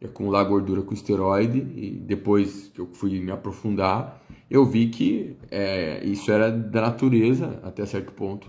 [0.00, 5.36] de acumular gordura com esteroide e depois que eu fui me aprofundar eu vi que
[5.50, 8.48] é, isso era da natureza, até certo ponto,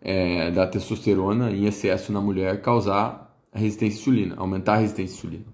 [0.00, 5.12] é, da testosterona em excesso na mulher causar a resistência à insulina, aumentar a resistência
[5.12, 5.44] à insulina.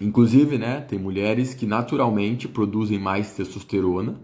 [0.00, 4.18] Inclusive, né, tem mulheres que naturalmente produzem mais testosterona.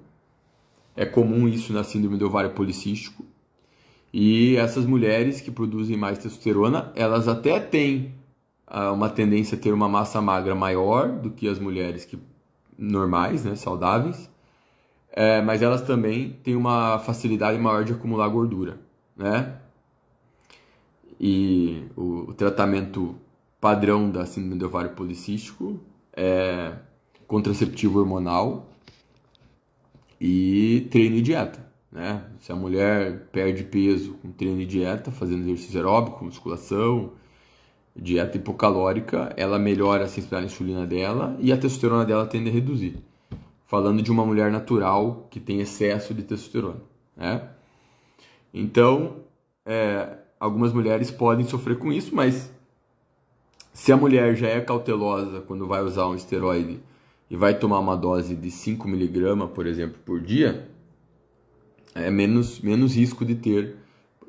[0.96, 3.24] É comum isso na síndrome do ovário policístico.
[4.12, 8.14] E essas mulheres que produzem mais testosterona, elas até têm
[8.92, 12.18] uma tendência a ter uma massa magra maior do que as mulheres que
[12.78, 14.30] normais, né, saudáveis,
[15.12, 18.80] é, mas elas também têm uma facilidade maior de acumular gordura,
[19.14, 19.58] né?
[21.20, 23.14] E o, o tratamento
[23.60, 25.78] padrão da síndrome do ovário policístico
[26.14, 26.72] é
[27.28, 28.68] contraceptivo hormonal
[30.20, 32.24] e treino e dieta, né?
[32.40, 37.12] Se a mulher perde peso com treino e dieta, fazendo exercício aeróbico, musculação,
[37.94, 42.52] dieta hipocalórica, ela melhora a sensibilidade à insulina dela e a testosterona dela tende a
[42.52, 42.96] reduzir.
[43.66, 46.80] Falando de uma mulher natural que tem excesso de testosterona,
[47.16, 47.48] né?
[48.52, 49.16] Então,
[49.64, 52.52] é, algumas mulheres podem sofrer com isso, mas
[53.72, 56.80] se a mulher já é cautelosa quando vai usar um esteroide
[57.30, 60.68] e vai tomar uma dose de 5 miligramas, por exemplo, por dia,
[61.94, 63.76] é menos, menos risco de ter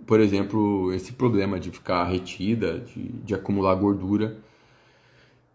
[0.05, 4.37] por exemplo, esse problema de ficar retida, de, de acumular gordura.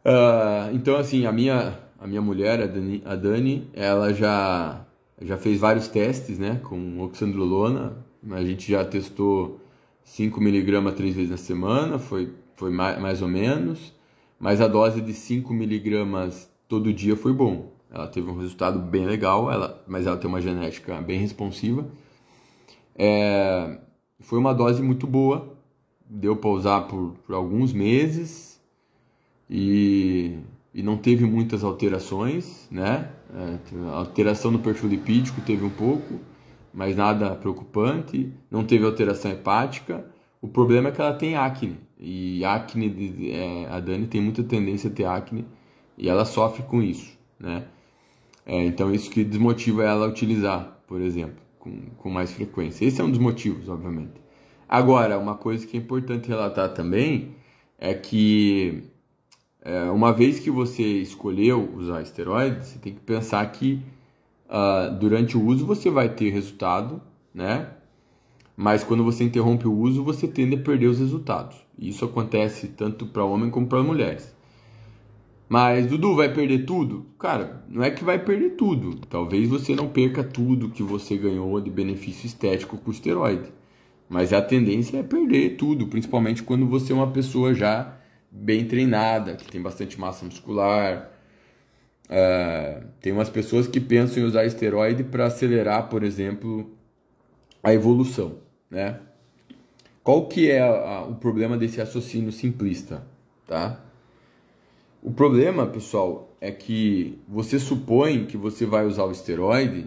[0.04, 4.84] Uh, então, assim, a minha, a minha mulher, a Dani, a Dani, ela já,
[5.20, 7.96] já fez vários testes né, com oxandrolona.
[8.30, 9.60] A gente já testou
[10.06, 13.92] 5mg três vezes na semana, foi, foi mais, mais ou menos.
[14.38, 17.72] Mas a dose de 5mg todo dia foi bom.
[17.90, 21.86] Ela teve um resultado bem legal, ela, mas ela tem uma genética bem responsiva.
[22.94, 23.78] É,
[24.20, 25.56] foi uma dose muito boa,
[26.08, 28.60] deu para usar por, por, alguns meses
[29.48, 30.38] e,
[30.74, 33.10] e não teve muitas alterações, né?
[33.34, 33.58] É,
[33.92, 36.18] alteração no perfil lipídico teve um pouco,
[36.72, 38.32] mas nada preocupante.
[38.50, 40.04] Não teve alteração hepática.
[40.40, 44.88] O problema é que ela tem acne e acne, é, a Dani tem muita tendência
[44.88, 45.44] a ter acne
[45.96, 47.64] E ela sofre com isso, né?
[48.46, 52.84] É, então isso que desmotiva ela a utilizar, por exemplo, com, com mais frequência.
[52.84, 54.20] Esse é um dos motivos, obviamente.
[54.68, 57.34] Agora, uma coisa que é importante relatar também
[57.78, 58.84] é que
[59.62, 63.82] é, uma vez que você escolheu usar esteroides, você tem que pensar que
[64.48, 67.00] uh, durante o uso você vai ter resultado,
[67.34, 67.70] né?
[68.56, 71.56] Mas quando você interrompe o uso, você tende a perder os resultados.
[71.78, 74.34] Isso acontece tanto para homem como para mulheres.
[75.48, 77.06] Mas Dudu vai perder tudo?
[77.18, 78.96] Cara, não é que vai perder tudo.
[79.08, 83.50] Talvez você não perca tudo que você ganhou de benefício estético com o esteroide.
[84.08, 87.96] Mas a tendência é perder tudo, principalmente quando você é uma pessoa já
[88.30, 91.10] bem treinada, que tem bastante massa muscular.
[92.04, 96.70] Uh, tem umas pessoas que pensam em usar esteroide para acelerar, por exemplo,
[97.62, 98.38] a evolução,
[98.70, 99.00] né?
[100.02, 103.06] Qual que é a, a, o problema desse raciocínio simplista,
[103.46, 103.87] tá?
[105.02, 109.86] O problema, pessoal, é que você supõe que você vai usar o esteroide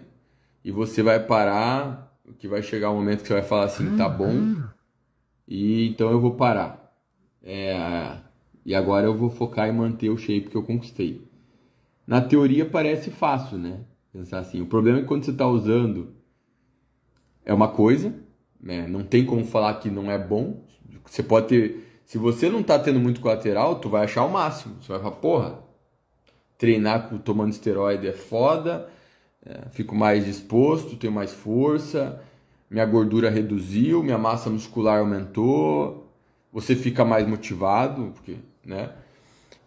[0.64, 4.08] e você vai parar, que vai chegar um momento que você vai falar assim, tá
[4.08, 4.56] bom,
[5.46, 6.94] e então eu vou parar.
[7.42, 8.16] É,
[8.64, 11.20] e agora eu vou focar em manter o shape que eu conquistei.
[12.06, 13.80] Na teoria parece fácil, né?
[14.12, 14.60] Pensar assim.
[14.60, 16.14] O problema é que quando você está usando
[17.44, 18.14] é uma coisa,
[18.60, 18.86] né?
[18.86, 20.64] Não tem como falar que não é bom.
[21.06, 21.91] Você pode ter.
[22.12, 24.74] Se você não está tendo muito colateral, tu vai achar o máximo.
[24.82, 25.58] Você vai falar, porra,
[26.58, 28.86] treinar tomando esteroide é foda,
[29.42, 32.22] é, fico mais disposto, tenho mais força,
[32.68, 36.06] minha gordura reduziu, minha massa muscular aumentou,
[36.52, 38.90] você fica mais motivado, porque né?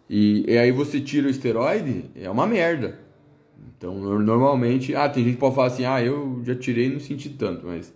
[0.08, 2.96] E, e aí você tira o esteroide, é uma merda.
[3.76, 7.00] Então, normalmente, ah, tem gente que pode falar assim, ah, eu já tirei e não
[7.00, 7.92] senti tanto, mas,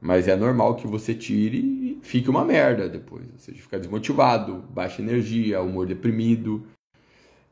[0.00, 3.26] mas é normal que você tire e fique uma merda depois.
[3.36, 6.66] Você fica desmotivado, baixa energia, humor deprimido.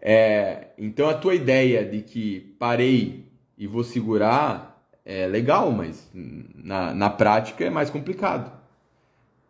[0.01, 3.27] É, então, a tua ideia de que parei
[3.59, 8.53] e vou segurar é legal, mas na, na prática é mais complicado.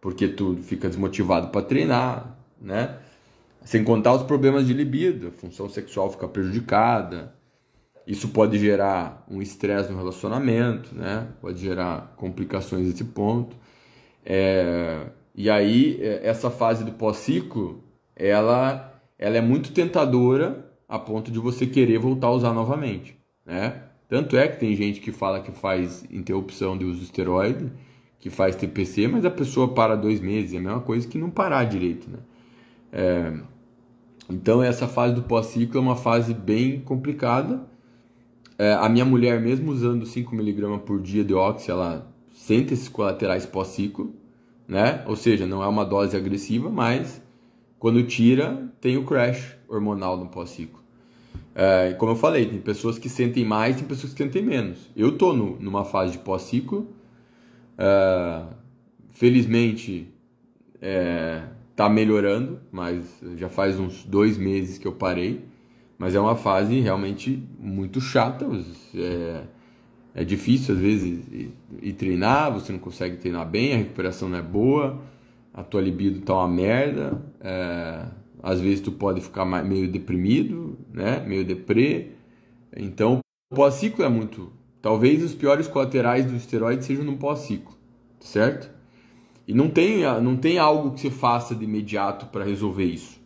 [0.00, 2.98] Porque tu fica desmotivado para treinar, né?
[3.64, 7.34] Sem contar os problemas de libido, a função sexual fica prejudicada.
[8.06, 11.28] Isso pode gerar um estresse no relacionamento, né?
[11.40, 13.56] Pode gerar complicações nesse ponto.
[14.24, 15.06] É...
[15.34, 21.38] E aí, é, essa fase do pós-ciclo, ela, ela é muito tentadora a ponto de
[21.38, 23.82] você querer voltar a usar novamente, né?
[24.08, 27.72] Tanto é que tem gente que fala que faz interrupção de uso de esteroide,
[28.20, 31.28] que faz TPC, mas a pessoa para dois meses, é a mesma coisa que não
[31.28, 32.18] parar direito, né?
[32.92, 33.32] É,
[34.30, 37.60] então essa fase do pós-ciclo é uma fase bem complicada.
[38.58, 43.44] É, a minha mulher, mesmo usando 5mg por dia de oxi, ela sente esses colaterais
[43.44, 44.14] pós-ciclo,
[44.66, 45.04] né?
[45.06, 47.22] Ou seja, não é uma dose agressiva, mas
[47.78, 50.80] quando tira, tem o crash hormonal no pós-ciclo.
[51.54, 54.90] É, como eu falei, tem pessoas que sentem mais, tem pessoas que sentem menos.
[54.94, 56.88] Eu tô no, numa fase de pós-ciclo.
[57.78, 58.42] É,
[59.10, 60.08] felizmente,
[60.80, 65.44] é, tá melhorando, mas já faz uns dois meses que eu parei.
[65.98, 68.46] Mas é uma fase realmente muito chata.
[68.94, 69.42] É,
[70.14, 74.38] é difícil às vezes ir, ir, treinar, você não consegue treinar bem, a recuperação não
[74.38, 75.00] é boa,
[75.52, 77.22] a tua libido tá uma merda.
[77.40, 78.06] É,
[78.42, 81.24] às vezes tu pode ficar meio deprimido, né?
[81.26, 82.12] meio deprê.
[82.76, 84.52] Então, o pós-ciclo é muito.
[84.80, 87.74] Talvez os piores colaterais do esteroide sejam no pós-ciclo,
[88.20, 88.70] certo?
[89.48, 93.20] E não tem, não tem algo que você faça de imediato para resolver isso.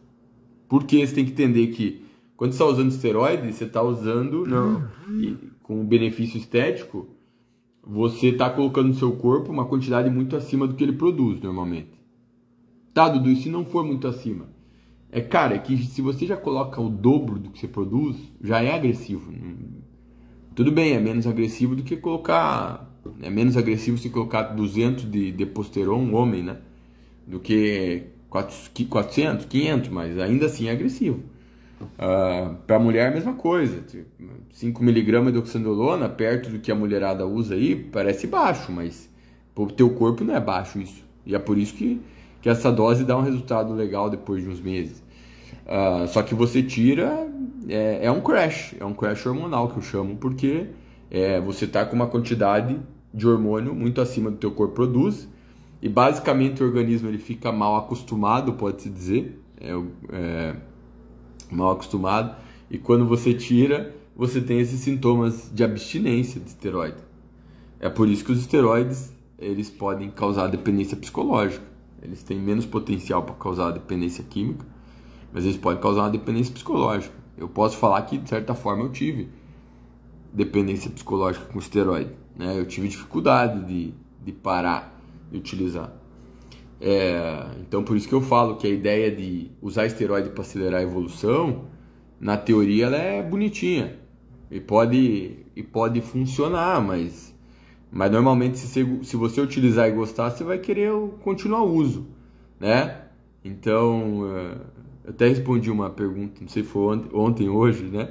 [0.69, 2.03] Porque você tem que entender que
[2.41, 4.89] quando você está usando esteroide, você está usando não,
[5.63, 7.07] com benefício estético,
[7.87, 12.01] você está colocando no seu corpo uma quantidade muito acima do que ele produz normalmente.
[12.95, 14.49] Tá, Dudu, e se não for muito acima?
[15.13, 18.63] É, cara, é que se você já coloca o dobro do que você produz, já
[18.63, 19.31] é agressivo.
[20.55, 25.31] Tudo bem, é menos agressivo do que colocar é menos agressivo se colocar 200 de
[25.31, 26.57] deposteron, um homem, né?
[27.27, 31.23] Do que 400, 500, mas ainda assim é agressivo.
[31.81, 33.83] Uh, ah, para a mulher a mesma coisa.
[34.55, 39.09] 5mg tipo, de oxandrolona, perto do que a mulherada usa aí, parece baixo, mas
[39.55, 41.05] para o teu corpo não é baixo isso.
[41.25, 42.01] E é por isso que,
[42.41, 45.03] que essa dose dá um resultado legal depois de uns meses.
[45.67, 47.29] Uh, só que você tira,
[47.69, 50.67] é, é, um crash, é um crash hormonal que eu chamo, porque
[51.11, 52.79] é, você está com uma quantidade
[53.13, 55.29] de hormônio muito acima do teu corpo produz
[55.83, 59.73] e basicamente o organismo ele fica mal acostumado, pode-se dizer, é,
[60.13, 60.57] é,
[61.51, 62.37] mal acostumado
[62.71, 66.99] e quando você tira você tem esses sintomas de abstinência de esteroide.
[67.79, 71.65] É por isso que os esteroides eles podem causar dependência psicológica.
[72.03, 74.67] Eles têm menos potencial para causar dependência química,
[75.33, 77.15] mas eles podem causar uma dependência psicológica.
[77.37, 79.31] Eu posso falar que, de certa forma, eu tive
[80.31, 82.11] dependência psicológica com esteroide.
[82.37, 82.59] Né?
[82.59, 84.95] Eu tive dificuldade de, de parar
[85.31, 85.91] de utilizar.
[86.81, 90.81] É, então, por isso que eu falo que a ideia de usar esteroide para acelerar
[90.81, 91.67] a evolução,
[92.19, 93.99] na teoria, ela é bonitinha
[94.51, 97.35] e pode, e pode funcionar, mas,
[97.91, 100.91] mas normalmente, se você, se você utilizar e gostar, você vai querer
[101.23, 102.07] continuar o uso,
[102.59, 103.03] né?
[103.45, 104.57] Então, é,
[105.05, 108.11] eu até respondi uma pergunta, não sei se foi ontem, ontem hoje, né?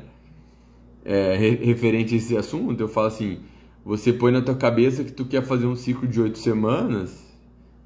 [1.03, 3.39] É, referente a esse assunto, eu falo assim,
[3.83, 7.28] você põe na tua cabeça que tu quer fazer um ciclo de oito semanas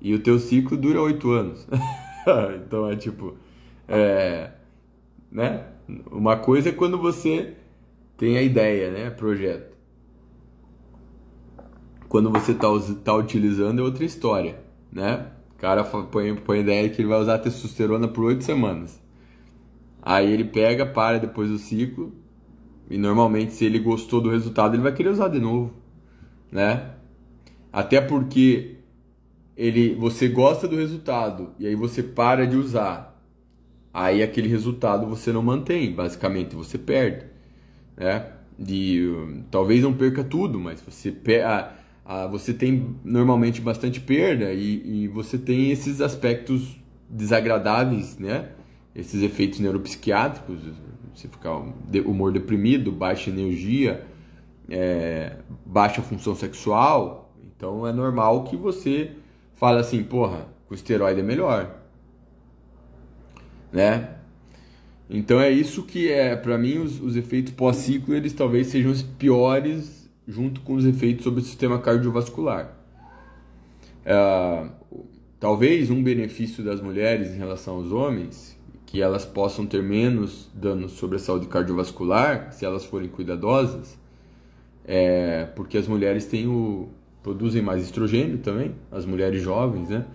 [0.03, 1.65] e o teu ciclo dura oito anos.
[2.67, 3.37] então é tipo,
[3.87, 4.51] é,
[5.31, 5.65] né?
[6.11, 7.53] Uma coisa é quando você
[8.17, 9.09] tem a ideia, né?
[9.09, 9.73] Projeto.
[12.09, 12.67] Quando você está
[13.03, 14.59] tá utilizando é outra história,
[14.91, 15.27] né?
[15.55, 19.01] O cara põe, põe a ideia que ele vai usar testosterona por oito semanas.
[20.01, 22.13] Aí ele pega, para depois do ciclo
[22.89, 25.73] e normalmente se ele gostou do resultado ele vai querer usar de novo,
[26.51, 26.91] né?
[27.71, 28.82] Até porque
[29.55, 33.21] ele, você gosta do resultado e aí você para de usar,
[33.93, 37.25] aí aquele resultado você não mantém, basicamente você perde,
[37.95, 38.27] né?
[38.57, 39.01] De
[39.49, 41.71] talvez não perca tudo, mas você a,
[42.05, 46.79] a, você tem normalmente bastante perda e, e você tem esses aspectos
[47.09, 48.49] desagradáveis, né?
[48.95, 50.59] Esses efeitos neuropsiquiátricos,
[51.13, 51.63] você ficar
[52.05, 54.05] humor deprimido, baixa energia,
[54.69, 59.11] é, baixa função sexual, então é normal que você
[59.63, 61.73] fala assim, porra, o esteroide é melhor.
[63.71, 64.09] Né?
[65.09, 69.01] Então é isso que é, para mim, os, os efeitos pós-ciclo, eles talvez sejam os
[69.01, 72.77] piores junto com os efeitos sobre o sistema cardiovascular.
[74.05, 74.65] É,
[75.39, 80.91] talvez um benefício das mulheres em relação aos homens, que elas possam ter menos danos
[80.91, 83.97] sobre a saúde cardiovascular, se elas forem cuidadosas,
[84.83, 86.89] é porque as mulheres têm o,
[87.23, 90.05] produzem mais estrogênio também, as mulheres jovens, né?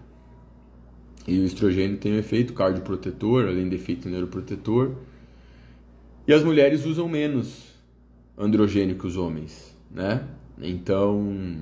[1.27, 4.93] E o estrogênio tem um efeito cardioprotetor, além de efeito neuroprotetor.
[6.27, 7.69] E as mulheres usam menos
[8.37, 10.23] androgênio que os homens, né?
[10.61, 11.57] Então,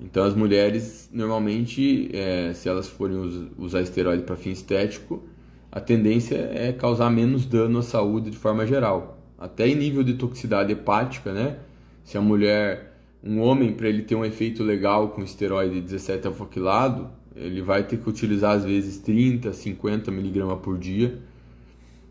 [0.00, 3.16] então as mulheres normalmente, é, se elas forem
[3.56, 5.22] usar esteroide para fim estético,
[5.70, 10.14] a tendência é causar menos dano à saúde de forma geral, até em nível de
[10.14, 11.58] toxicidade hepática, né?
[12.04, 12.95] Se a mulher
[13.26, 17.98] um homem, para ele ter um efeito legal com esteroide 17 alfaquilado, ele vai ter
[17.98, 21.18] que utilizar às vezes 30, 50 miligramas por dia.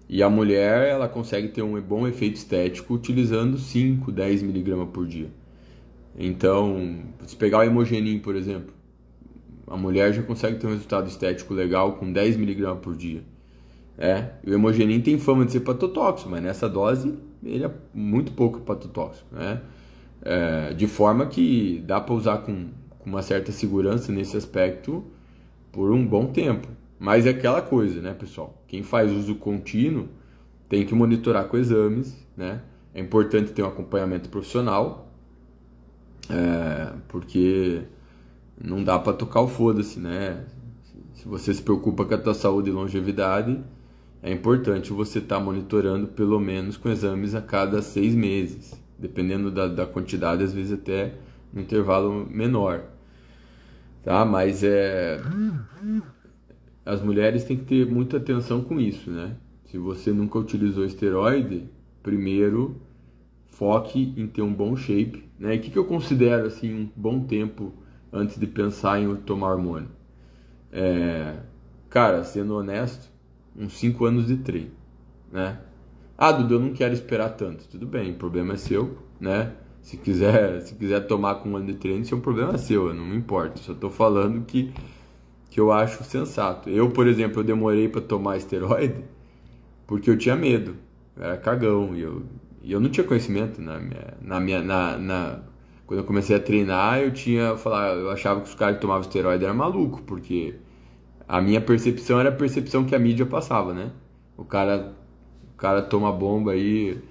[0.09, 5.07] E a mulher, ela consegue ter um bom efeito estético utilizando 5, 10 miligramas por
[5.07, 5.29] dia.
[6.17, 8.73] Então, se pegar o hemogenin, por exemplo,
[9.65, 13.23] a mulher já consegue ter um resultado estético legal com 10 miligramas por dia.
[13.97, 18.59] É, o hemogenin tem fama de ser patotóxico, mas nessa dose ele é muito pouco
[18.59, 19.61] patotóxico, né?
[20.21, 25.03] É, de forma que dá para usar com, com uma certa segurança nesse aspecto
[25.71, 26.67] por um bom tempo.
[26.99, 28.63] Mas é aquela coisa, né, pessoal?
[28.67, 30.07] Quem faz uso contínuo
[30.67, 32.61] tem que monitorar com exames, né?
[32.93, 35.11] É importante ter um acompanhamento profissional,
[36.29, 37.81] é, porque
[38.59, 40.45] não dá para tocar o foda-se, né?
[41.13, 43.61] Se você se preocupa com a tua saúde e longevidade,
[44.23, 49.51] é importante você estar tá monitorando pelo menos com exames a cada seis meses dependendo
[49.51, 51.13] da, da quantidade, às vezes até
[51.53, 52.83] um intervalo menor.
[54.03, 54.23] Tá?
[54.25, 55.19] Mas é.
[56.85, 59.35] As mulheres têm que ter muita atenção com isso, né?
[59.65, 61.67] Se você nunca utilizou esteroide,
[62.03, 62.79] primeiro
[63.47, 65.55] foque em ter um bom shape, né?
[65.55, 67.73] E o que, que eu considero assim um bom tempo
[68.13, 69.89] antes de pensar em tomar hormônio?
[70.71, 71.37] É,
[71.89, 73.09] cara, sendo honesto,
[73.57, 74.71] uns 5 anos de treino,
[75.31, 75.57] né?
[76.17, 77.67] Ah, Dudu, eu não quero esperar tanto.
[77.67, 79.53] Tudo bem, o problema é seu, né?
[79.81, 82.93] Se quiser, se quiser tomar com um ano de treino, isso é um problema seu,
[82.93, 83.61] não me importa.
[83.61, 84.73] Só estou falando que,
[85.49, 86.69] que eu acho sensato.
[86.69, 89.03] Eu, por exemplo, eu demorei para tomar esteroide
[89.87, 90.75] porque eu tinha medo.
[91.15, 92.23] Eu era cagão e eu,
[92.63, 95.39] e eu não tinha conhecimento na minha, na minha na, na,
[95.85, 99.01] quando eu comecei a treinar, eu tinha falar, eu achava que os caras que tomavam
[99.01, 100.55] esteroide eram maluco, porque
[101.27, 103.91] a minha percepção era a percepção que a mídia passava, né?
[104.37, 104.95] O cara
[105.55, 107.01] o cara toma bomba aí,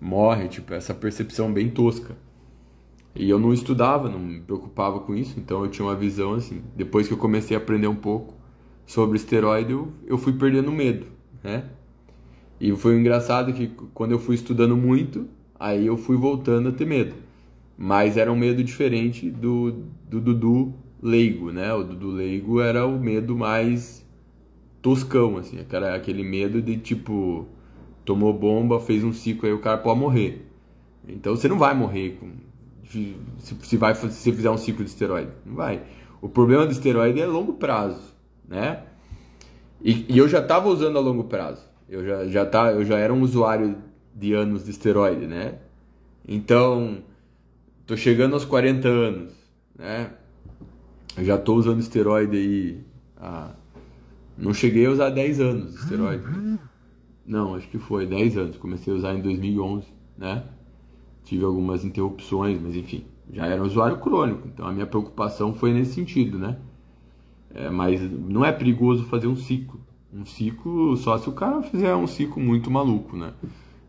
[0.00, 2.16] morre, tipo, essa percepção bem tosca.
[3.12, 6.62] E eu não estudava, não me preocupava com isso, então eu tinha uma visão assim.
[6.76, 8.34] Depois que eu comecei a aprender um pouco
[8.86, 11.06] sobre esteroide, eu, eu fui perdendo medo,
[11.42, 11.64] né?
[12.60, 15.26] E foi engraçado que quando eu fui estudando muito,
[15.58, 17.14] aí eu fui voltando a ter medo.
[17.76, 19.72] Mas era um medo diferente do,
[20.08, 20.72] do Dudu
[21.02, 21.74] leigo, né?
[21.74, 24.06] O Dudu leigo era o medo mais
[24.80, 25.58] toscão, assim,
[25.94, 27.48] aquele medo de tipo
[28.08, 30.46] tomou bomba, fez um ciclo aí, o cara pode morrer.
[31.06, 32.30] Então você não vai morrer com,
[32.88, 35.30] se, se, vai, se você fizer um ciclo de esteroide.
[35.44, 35.82] Não vai.
[36.22, 38.00] O problema do esteroide é longo prazo,
[38.48, 38.84] né?
[39.82, 41.60] E, e eu já estava usando a longo prazo.
[41.86, 43.76] Eu já, já, tá, eu já era um usuário
[44.14, 45.56] de anos de esteroide, né?
[46.26, 47.02] Então,
[47.86, 49.34] tô chegando aos 40 anos,
[49.78, 50.12] né?
[51.14, 52.80] Eu já tô usando esteroide aí.
[54.38, 56.24] Não cheguei a usar 10 anos de esteroide.
[57.28, 58.56] Não, acho que foi 10 anos.
[58.56, 60.44] Comecei a usar em 2011, né?
[61.22, 64.48] Tive algumas interrupções, mas enfim, já era um usuário crônico.
[64.48, 66.56] Então a minha preocupação foi nesse sentido, né?
[67.54, 69.78] É, mas não é perigoso fazer um ciclo.
[70.10, 73.34] Um ciclo só se o cara fizer um ciclo muito maluco, né?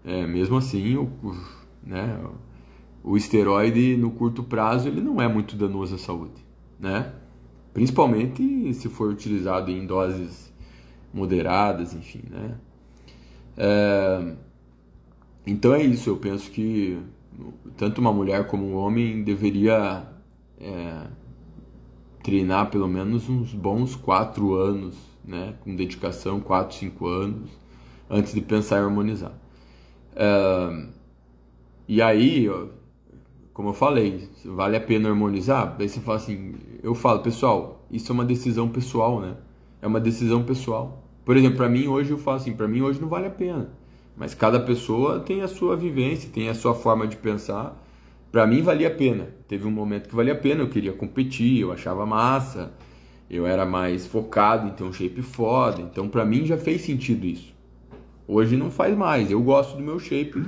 [0.04, 1.10] É, mesmo assim, o,
[1.82, 2.20] né,
[3.02, 6.46] o esteroide no curto prazo ele não é muito danoso à saúde,
[6.78, 7.14] né?
[7.74, 10.54] Principalmente se for utilizado em doses
[11.14, 12.58] moderadas, enfim, né?
[13.62, 14.36] É,
[15.46, 16.98] então é isso, eu penso que
[17.76, 20.08] tanto uma mulher como um homem deveria
[20.58, 21.08] é,
[22.24, 24.96] treinar pelo menos uns bons quatro anos,
[25.26, 27.50] né, com dedicação, quatro, cinco anos,
[28.10, 29.34] antes de pensar em harmonizar.
[30.16, 30.88] É,
[31.86, 32.48] e aí,
[33.54, 35.76] como eu falei, vale a pena harmonizar?
[35.78, 39.36] Aí você fala assim, eu falo, pessoal, isso é uma decisão pessoal, né?
[39.82, 41.09] É uma decisão pessoal.
[41.30, 43.70] Por exemplo, para mim hoje eu falo assim, para mim hoje não vale a pena.
[44.18, 47.80] Mas cada pessoa tem a sua vivência, tem a sua forma de pensar.
[48.32, 49.28] Para mim valia a pena.
[49.48, 52.74] Teve um momento que valia a pena, eu queria competir, eu achava massa,
[53.30, 55.84] eu era mais focado em ter um shape foda.
[55.84, 57.54] Então para mim já fez sentido isso.
[58.28, 59.30] Hoje não faz mais.
[59.30, 60.42] Eu gosto do meu shape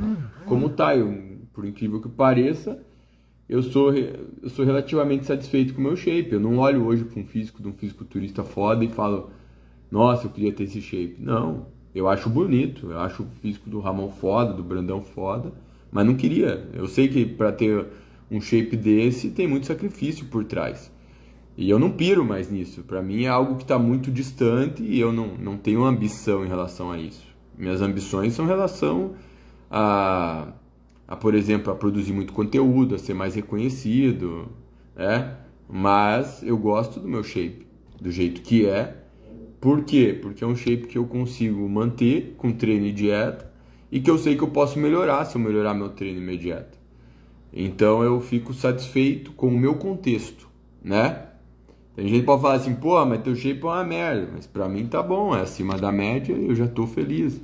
[0.48, 0.98] como tá.
[0.98, 1.16] Eu,
[1.54, 2.84] por incrível que pareça,
[3.48, 6.32] eu sou, eu sou relativamente satisfeito com o meu shape.
[6.32, 9.30] Eu não olho hoje para um físico de um fisiculturista foda e falo,
[9.92, 11.18] nossa, eu queria ter esse shape.
[11.20, 11.68] Não.
[11.94, 15.52] Eu acho bonito, eu acho o físico do Ramon foda, do Brandão foda,
[15.92, 16.70] mas não queria.
[16.74, 17.86] Eu sei que para ter
[18.30, 20.89] um shape desse tem muito sacrifício por trás.
[21.58, 22.82] E eu não piro mais nisso.
[22.84, 26.48] Para mim é algo que está muito distante e eu não, não tenho ambição em
[26.48, 27.28] relação a isso.
[27.58, 29.16] Minhas ambições são em relação
[29.70, 30.54] a,
[31.06, 34.48] a, por exemplo, a produzir muito conteúdo, a ser mais reconhecido,
[34.96, 35.36] né?
[35.70, 37.68] Mas eu gosto do meu shape,
[38.02, 39.01] do jeito que é
[39.62, 40.18] por quê?
[40.20, 43.49] Porque é um shape que eu consigo manter com treino e dieta
[43.91, 46.38] e que eu sei que eu posso melhorar se eu melhorar meu treino e minha
[46.38, 46.78] dieta.
[47.53, 50.49] Então eu fico satisfeito com o meu contexto,
[50.84, 51.28] né?
[51.95, 54.30] Tem gente que pode falar assim, pô, mas teu shape é uma merda.
[54.34, 57.39] Mas pra mim tá bom, é acima da média e eu já tô feliz.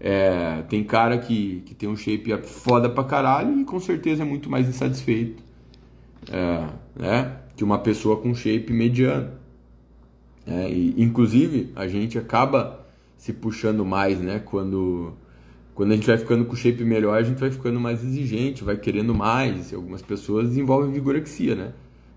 [0.00, 4.24] É, tem cara que, que tem um shape foda pra caralho e com certeza é
[4.24, 5.42] muito mais insatisfeito
[6.30, 7.36] é, né?
[7.56, 9.32] que uma pessoa com shape mediano.
[10.48, 12.86] É, e, inclusive, a gente acaba
[13.18, 14.38] se puxando mais, né?
[14.38, 15.12] Quando,
[15.74, 18.64] quando a gente vai ficando com o shape melhor, a gente vai ficando mais exigente,
[18.64, 19.74] vai querendo mais.
[19.74, 21.72] Algumas pessoas desenvolvem vigorexia, né?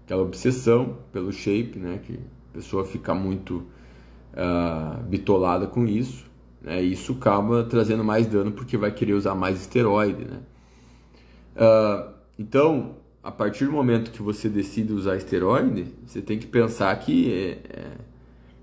[0.05, 1.99] Aquela obsessão pelo shape, né?
[2.05, 3.63] Que a pessoa fica muito
[4.33, 6.25] uh, bitolada com isso.
[6.61, 6.81] Né?
[6.81, 10.39] E isso acaba trazendo mais dano porque vai querer usar mais esteroide, né?
[11.53, 16.97] Uh, então, a partir do momento que você decide usar esteroide, você tem que pensar
[16.97, 18.10] que é, é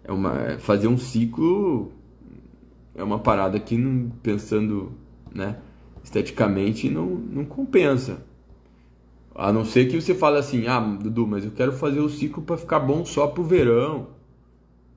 [0.09, 1.93] é uma fazer um ciclo
[2.95, 4.93] é uma parada que não, pensando
[5.33, 5.59] né
[6.03, 8.27] esteticamente não, não compensa.
[9.35, 12.43] A não ser que você fale assim ah Dudu mas eu quero fazer o ciclo
[12.43, 14.09] para ficar bom só pro verão.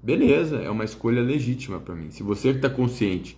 [0.01, 2.09] Beleza é uma escolha legítima para mim.
[2.09, 3.37] Se você está consciente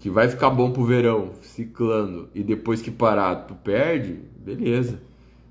[0.00, 5.00] que vai ficar bom pro verão ciclando e depois que parar tu perde beleza.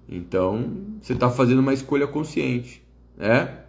[0.09, 2.83] Então você está fazendo uma escolha consciente
[3.17, 3.62] né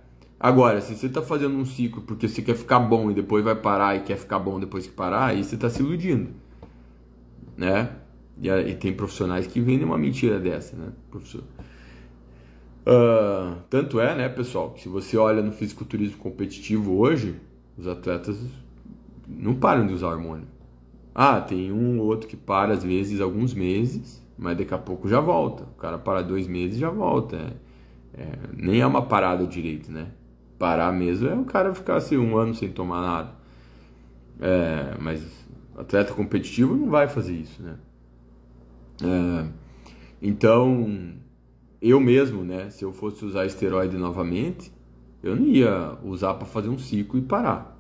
[0.44, 3.54] Agora, se você está fazendo um ciclo porque você quer ficar bom e depois vai
[3.54, 6.32] parar e quer ficar bom depois que parar, aí você está se iludindo,
[7.56, 7.96] né?
[8.38, 10.92] E, e, tem profissionais que vendem uma mentira dessa, né?
[11.10, 11.40] Professor.
[12.86, 17.36] Uh, tanto é, né, pessoal, que se você olha no fisiculturismo competitivo hoje,
[17.78, 18.38] os atletas
[19.26, 20.46] não param de usar hormônio.
[21.14, 25.08] Ah, tem um ou outro que para às vezes alguns meses, mas daqui a pouco
[25.08, 25.62] já volta.
[25.62, 27.34] O cara para dois meses já volta.
[28.12, 30.08] É, é, nem é uma parada direito, né?
[30.58, 33.32] Parar mesmo é o cara ficar assim um ano sem tomar nada.
[34.40, 35.22] É, mas
[35.76, 37.76] atleta competitivo não vai fazer isso, né?
[39.02, 39.46] É,
[40.22, 41.14] então,
[41.80, 42.70] eu mesmo, né?
[42.70, 44.72] Se eu fosse usar esteroide novamente,
[45.22, 47.74] eu não ia usar para fazer um ciclo e parar.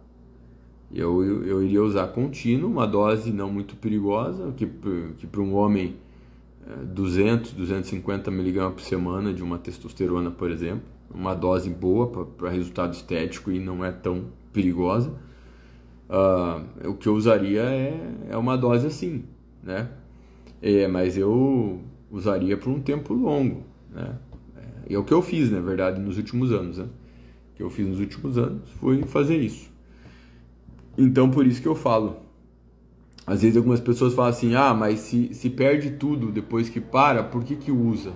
[0.92, 4.66] Eu, eu, eu, iria usar contínuo, uma dose não muito perigosa, que,
[5.18, 5.96] que para um homem
[6.94, 12.50] 200, é, 250 miligramas por semana de uma testosterona, por exemplo, uma dose boa para
[12.50, 15.10] resultado estético e não é tão perigosa.
[16.08, 19.24] uh, o que eu usaria é, é uma dose assim,
[19.62, 19.88] né?
[20.60, 24.18] É, mas eu usaria por um tempo longo, né?
[24.88, 26.84] E é o que eu fiz, na verdade, nos últimos anos, né?
[26.84, 29.70] O que eu fiz nos últimos anos foi fazer isso.
[30.96, 32.16] Então, por isso que eu falo.
[33.26, 37.22] Às vezes algumas pessoas falam assim, ah, mas se, se perde tudo depois que para,
[37.22, 38.12] por que que usa?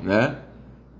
[0.00, 0.38] Né?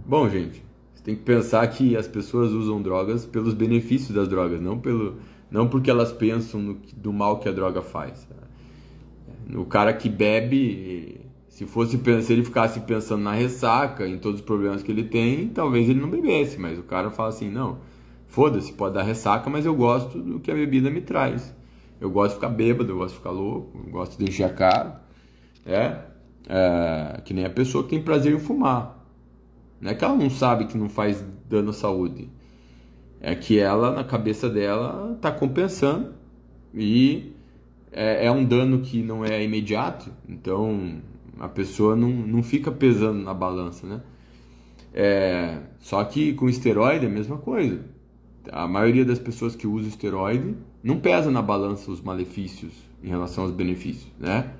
[0.04, 0.63] Bom, gente,
[1.04, 5.18] tem que pensar que as pessoas usam drogas pelos benefícios das drogas, não, pelo,
[5.50, 8.26] não porque elas pensam no, do mal que a droga faz.
[9.54, 14.46] O cara que bebe, se fosse se ele ficasse pensando na ressaca, em todos os
[14.46, 17.80] problemas que ele tem, talvez ele não bebesse, mas o cara fala assim, não,
[18.26, 21.54] foda-se, pode dar ressaca, mas eu gosto do que a bebida me traz.
[22.00, 24.50] Eu gosto de ficar bêbado, eu gosto de ficar louco, eu gosto de encher a
[24.50, 25.02] cara.
[25.66, 25.98] É,
[26.48, 29.03] é que nem a pessoa que tem prazer em fumar.
[29.84, 32.30] Não é que ela não sabe que não faz dano à saúde.
[33.20, 36.14] É que ela, na cabeça dela, está compensando
[36.72, 37.34] e
[37.92, 41.02] é, é, um dano que não é imediato, então
[41.38, 44.00] a pessoa não, não fica pesando na balança, né?
[44.94, 47.84] É, só que com esteroide é a mesma coisa.
[48.50, 52.72] A maioria das pessoas que usam esteroide não pesa na balança os malefícios
[53.02, 54.50] em relação aos benefícios, né?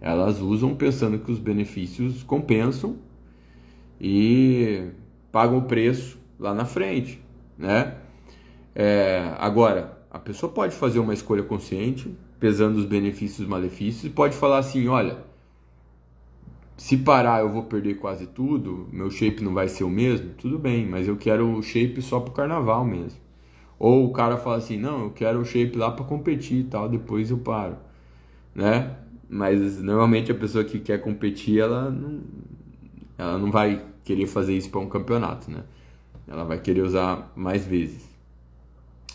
[0.00, 2.96] Elas usam pensando que os benefícios compensam
[4.00, 4.88] e
[5.30, 7.20] pagam o preço lá na frente,
[7.56, 7.96] né?
[8.74, 14.04] É, agora, a pessoa pode fazer uma escolha consciente, pesando os benefícios e os malefícios,
[14.04, 15.18] e pode falar assim: olha,
[16.76, 20.58] se parar eu vou perder quase tudo, meu shape não vai ser o mesmo, tudo
[20.58, 23.20] bem, mas eu quero o shape só pro carnaval mesmo.
[23.78, 26.88] Ou o cara fala assim, não, eu quero o shape lá para competir e tal,
[26.88, 27.76] depois eu paro,
[28.54, 28.96] né?
[29.28, 32.20] Mas normalmente a pessoa que quer competir, ela não,
[33.16, 35.64] ela não vai querer fazer isso para um campeonato, né?
[36.26, 38.08] Ela vai querer usar mais vezes.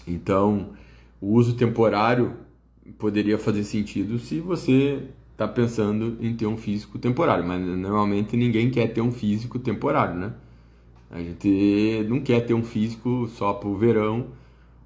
[0.07, 0.71] Então,
[1.21, 2.33] o uso temporário
[2.97, 8.69] poderia fazer sentido se você está pensando em ter um físico temporário, mas normalmente ninguém
[8.69, 10.33] quer ter um físico temporário, né?
[11.09, 14.27] A gente não quer ter um físico só para o verão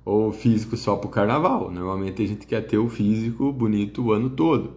[0.06, 1.70] ou físico só para o carnaval.
[1.70, 4.76] Normalmente a gente quer ter o físico bonito o ano todo.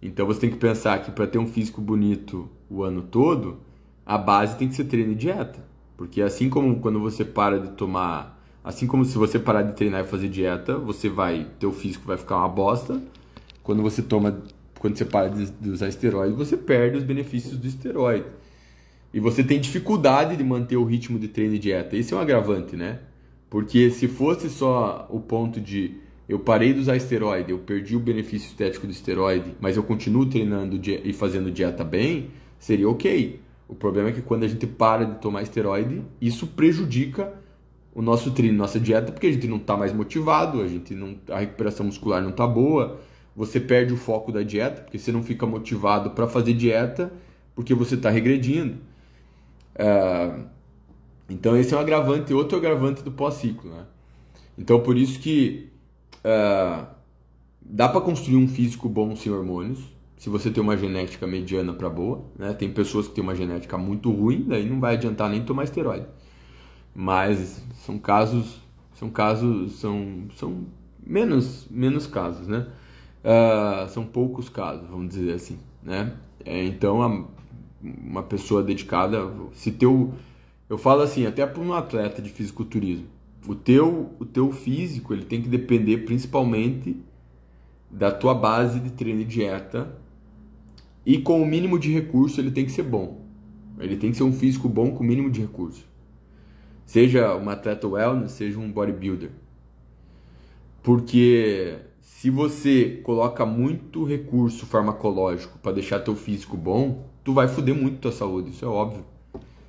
[0.00, 3.58] Então você tem que pensar que para ter um físico bonito o ano todo,
[4.04, 5.64] a base tem que ser treino e dieta.
[5.96, 10.02] Porque assim como quando você para de tomar, assim como se você parar de treinar
[10.02, 13.00] e fazer dieta, você vai, teu físico vai ficar uma bosta.
[13.62, 14.42] Quando você toma,
[14.78, 18.26] quando você para de, de usar esteroide, você perde os benefícios do esteroide.
[19.14, 21.96] E você tem dificuldade de manter o ritmo de treino e dieta.
[21.96, 23.00] Esse é um agravante, né?
[23.50, 28.00] Porque se fosse só o ponto de eu parei de usar esteroide, eu perdi o
[28.00, 32.30] benefício estético do esteroide, mas eu continuo treinando e fazendo dieta bem,
[32.62, 33.40] seria ok.
[33.68, 37.34] O problema é que quando a gente para de tomar esteroide, isso prejudica
[37.92, 41.16] o nosso treino, nossa dieta, porque a gente não está mais motivado, a gente não,
[41.28, 43.00] a recuperação muscular não está boa,
[43.34, 47.12] você perde o foco da dieta, porque você não fica motivado para fazer dieta,
[47.54, 48.74] porque você está regredindo.
[49.74, 50.44] Uh,
[51.28, 53.86] então esse é um agravante, outro agravante do pós-ciclo, né?
[54.56, 55.68] Então por isso que
[56.18, 56.86] uh,
[57.60, 59.80] dá para construir um físico bom sem hormônios,
[60.16, 62.52] se você tem uma genética mediana para boa, né?
[62.52, 66.06] Tem pessoas que têm uma genética muito ruim, daí não vai adiantar nem tomar esteroide.
[66.94, 68.60] Mas são casos,
[68.94, 70.66] são casos, são, são
[71.04, 72.66] menos, menos casos, né?
[73.24, 76.14] Uh, são poucos casos, vamos dizer assim, né?
[76.44, 77.24] É, então a,
[77.82, 80.12] uma pessoa dedicada, se teu
[80.72, 83.06] eu falo assim, até para um atleta de fisiculturismo,
[83.46, 86.96] o teu, o teu físico ele tem que depender principalmente
[87.90, 89.94] da tua base de treino e dieta
[91.04, 93.20] e com o mínimo de recurso ele tem que ser bom.
[93.78, 95.84] Ele tem que ser um físico bom com o mínimo de recurso.
[96.84, 99.30] Seja um atleta wellness, seja um bodybuilder.
[100.82, 107.74] Porque se você coloca muito recurso farmacológico para deixar teu físico bom, tu vai foder
[107.74, 109.04] muito tua saúde, isso é óbvio.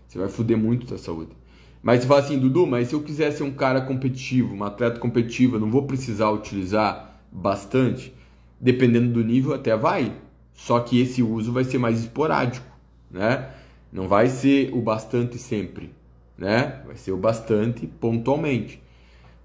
[0.07, 1.31] Você vai foder muito tua saúde.
[1.81, 4.99] Mas você fala assim, Dudu, mas se eu quiser ser um cara competitivo, um atleta
[4.99, 8.13] competitivo, eu não vou precisar utilizar bastante?
[8.59, 10.15] Dependendo do nível, até vai.
[10.53, 12.65] Só que esse uso vai ser mais esporádico,
[13.09, 13.49] né?
[13.91, 15.93] Não vai ser o bastante sempre,
[16.37, 16.81] né?
[16.85, 18.81] Vai ser o bastante pontualmente.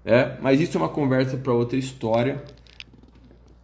[0.05, 2.43] É, mas isso é uma conversa para outra história.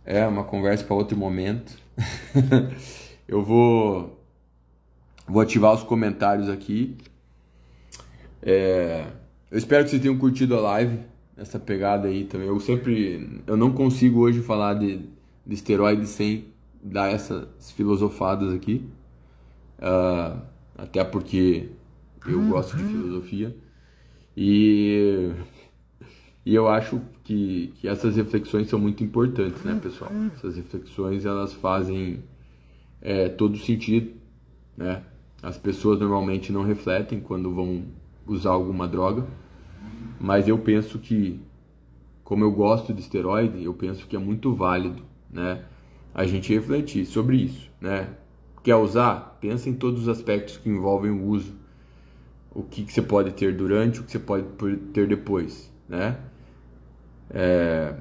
[0.06, 1.76] É uma conversa para outro momento.
[3.28, 4.16] eu vou
[5.28, 6.96] Vou ativar os comentários aqui.
[8.44, 9.06] É,
[9.50, 11.00] eu espero que vocês tenham curtido a live,
[11.36, 12.48] essa pegada aí também.
[12.48, 15.00] Eu sempre, eu não consigo hoje falar de,
[15.46, 16.46] de esteroide sem
[16.86, 18.88] dar essas filosofadas aqui.
[19.80, 20.42] Uh,
[20.78, 21.70] até porque
[22.28, 23.56] eu gosto de filosofia.
[24.38, 25.32] E
[26.46, 30.12] E eu acho que, que essas reflexões são muito importantes, né, pessoal?
[30.36, 32.24] Essas reflexões elas fazem
[33.02, 34.12] é, todo sentido,
[34.78, 35.04] né?
[35.42, 37.84] As pessoas normalmente não refletem quando vão
[38.28, 39.26] usar alguma droga,
[40.20, 41.40] mas eu penso que,
[42.24, 45.66] como eu gosto de esteroide, eu penso que é muito válido, né?
[46.16, 48.08] A gente refletir sobre isso, né?
[48.64, 49.38] Quer usar?
[49.42, 51.54] Pensa em todos os aspectos que envolvem o uso.
[52.52, 54.46] O que, que você pode ter durante, o que você pode
[54.94, 56.18] ter depois, né?
[57.30, 57.96] É...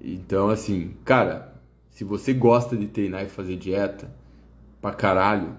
[0.00, 1.54] Então, assim, cara,
[1.90, 4.10] se você gosta de treinar e fazer dieta
[4.80, 5.54] pra caralho,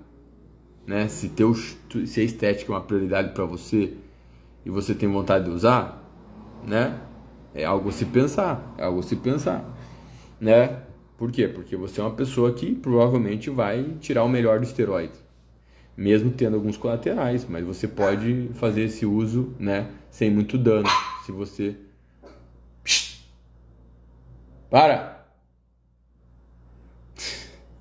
[0.87, 1.07] né?
[1.07, 3.93] Se, teu, se a estética é uma prioridade para você
[4.65, 6.03] e você tem vontade de usar,
[6.65, 6.99] né?
[7.53, 9.63] É algo a se pensar, é algo a se pensar,
[10.41, 10.81] né?
[11.17, 11.47] Por quê?
[11.47, 15.13] Porque você é uma pessoa que provavelmente vai tirar o melhor do esteroide,
[15.95, 20.89] mesmo tendo alguns colaterais, mas você pode fazer esse uso, né, sem muito dano,
[21.25, 21.77] se você
[24.73, 25.27] Para!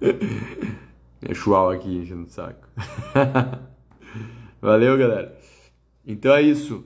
[1.25, 2.69] É chual aqui enchendo o saco.
[4.61, 5.39] Valeu, galera.
[6.05, 6.85] Então é isso.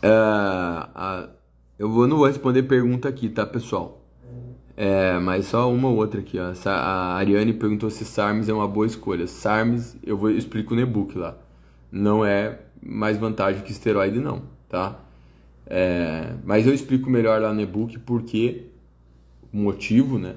[0.00, 1.28] É, a,
[1.76, 4.03] eu não vou responder pergunta aqui, tá, pessoal?
[4.76, 6.52] É, mas só uma ou outra aqui, ó.
[6.68, 9.26] A Ariane perguntou se SARMS é uma boa escolha.
[9.26, 11.36] SARMS, eu vou eu explico no e-book lá.
[11.90, 15.00] Não é mais vantagem que esteroide, não, tá?
[15.66, 18.66] É, mas eu explico melhor lá no e-book porque
[19.52, 20.36] o motivo, né?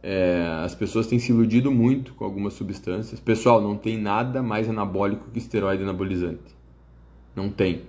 [0.00, 3.18] É, as pessoas têm se iludido muito com algumas substâncias.
[3.18, 6.56] Pessoal, não tem nada mais anabólico que esteroide anabolizante.
[7.34, 7.82] Não tem.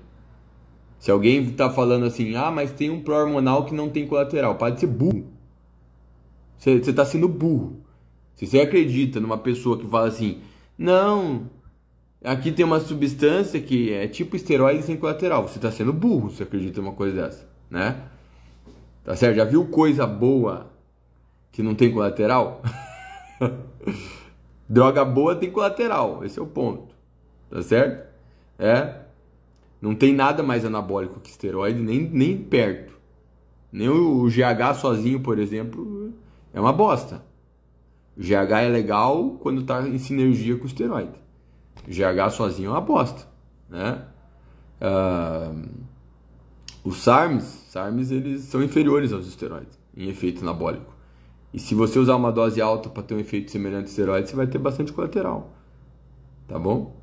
[0.97, 4.79] Se alguém está falando assim, ah, mas tem um pró-hormonal que não tem colateral, pode
[4.79, 5.38] ser burro.
[6.59, 7.81] Você está sendo burro.
[8.35, 10.41] Se você acredita numa pessoa que fala assim,
[10.77, 11.49] não,
[12.23, 16.43] aqui tem uma substância que é tipo esteroide sem colateral, você está sendo burro se
[16.43, 18.03] acredita numa coisa dessa, né?
[19.03, 19.37] Tá certo?
[19.37, 20.71] Já viu coisa boa
[21.51, 22.61] que não tem colateral?
[24.67, 26.93] Droga boa tem colateral, esse é o ponto.
[27.49, 28.07] Tá certo?
[28.57, 28.95] É.
[29.81, 32.93] Não tem nada mais anabólico que esteroide, nem, nem perto.
[33.71, 35.98] Nem o GH sozinho, por exemplo,
[36.53, 37.23] é uma bosta.
[38.17, 41.17] GH é legal quando está em sinergia com o esteroide.
[41.87, 43.25] GH sozinho é uma bosta,
[43.69, 44.05] né?
[44.81, 45.69] Uh,
[46.83, 50.93] os SARMs, SARMs eles são inferiores aos esteroides em efeito anabólico.
[51.53, 54.35] E se você usar uma dose alta para ter um efeito semelhante ao esteroide, você
[54.35, 55.53] vai ter bastante colateral.
[56.47, 56.95] Tá bom?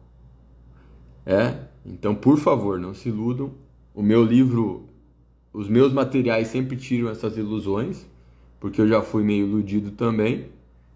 [1.25, 3.53] É, então por favor, não se iludam.
[3.95, 4.89] O meu livro,
[5.53, 8.07] os meus materiais sempre tiram essas ilusões
[8.61, 10.47] porque eu já fui meio iludido também,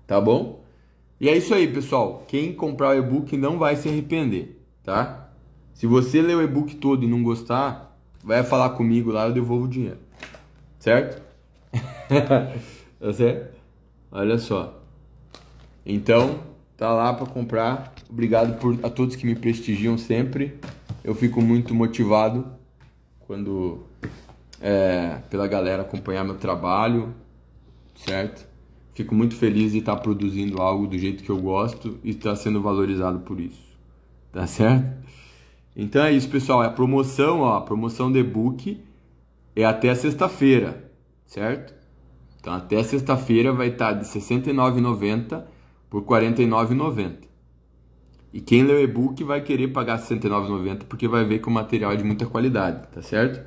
[0.07, 0.63] tá bom?
[1.21, 2.25] E é isso aí, pessoal.
[2.27, 5.29] Quem comprar o e-book não vai se arrepender, tá?
[5.75, 9.65] Se você ler o e-book todo e não gostar, vai falar comigo lá, eu devolvo
[9.65, 9.99] o dinheiro.
[10.79, 11.23] Certo?
[12.99, 13.55] tá certo?
[14.11, 14.83] Olha só.
[15.85, 16.41] Então,
[16.77, 17.95] tá lá para comprar.
[18.09, 20.59] Obrigado por a todos que me prestigiam sempre.
[21.05, 22.47] Eu fico muito motivado
[23.27, 23.81] quando
[24.61, 27.15] é, pela galera acompanhar meu trabalho,
[28.05, 28.49] certo?
[28.95, 32.61] Fico muito feliz de estar produzindo algo do jeito que eu gosto e estar sendo
[32.61, 33.63] valorizado por isso,
[34.33, 35.01] tá certo?
[35.77, 36.63] Então é isso, pessoal.
[36.63, 38.83] É a promoção, ó, a promoção do e-book
[39.55, 40.91] é até sexta-feira,
[41.25, 41.75] certo?
[42.41, 45.45] Então até sexta-feira vai estar de R$ 69,90
[45.89, 47.29] por R$ 49,90.
[48.33, 51.51] E quem lê o e-book vai querer pagar R$ 69,90 porque vai ver que o
[51.51, 53.45] material é de muita qualidade, tá certo?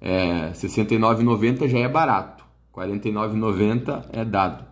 [0.00, 2.39] É, R$ 69,90 já é barato.
[2.74, 4.64] 49,90 é dado,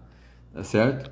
[0.52, 1.10] tá certo?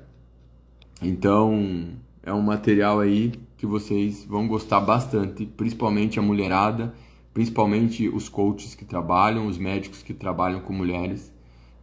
[1.01, 1.89] Então,
[2.23, 6.93] é um material aí que vocês vão gostar bastante, principalmente a mulherada,
[7.33, 11.33] principalmente os coaches que trabalham, os médicos que trabalham com mulheres,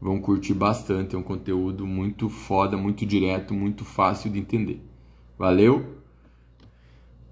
[0.01, 1.15] vão curtir bastante.
[1.15, 4.83] É um conteúdo muito foda, muito direto, muito fácil de entender.
[5.39, 5.99] Valeu?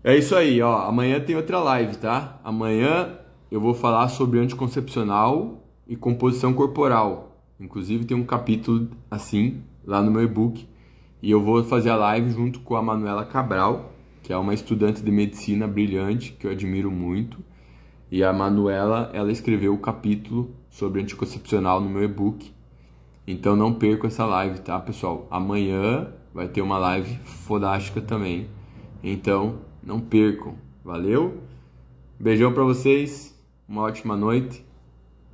[0.04, 0.86] É isso aí, ó.
[0.86, 2.40] Amanhã tem outra live, tá?
[2.42, 3.18] Amanhã
[3.50, 7.31] eu vou falar sobre anticoncepcional e composição corporal.
[7.62, 10.66] Inclusive tem um capítulo assim lá no meu e-book
[11.22, 15.00] e eu vou fazer a live junto com a Manuela Cabral, que é uma estudante
[15.00, 17.38] de medicina brilhante que eu admiro muito.
[18.10, 22.52] E a Manuela, ela escreveu o capítulo sobre anticoncepcional no meu e-book.
[23.26, 25.28] Então não perca essa live, tá, pessoal?
[25.30, 28.48] Amanhã vai ter uma live fodástica também.
[29.04, 30.56] Então, não percam.
[30.84, 31.40] Valeu?
[32.18, 33.40] Beijão para vocês.
[33.68, 34.66] Uma ótima noite.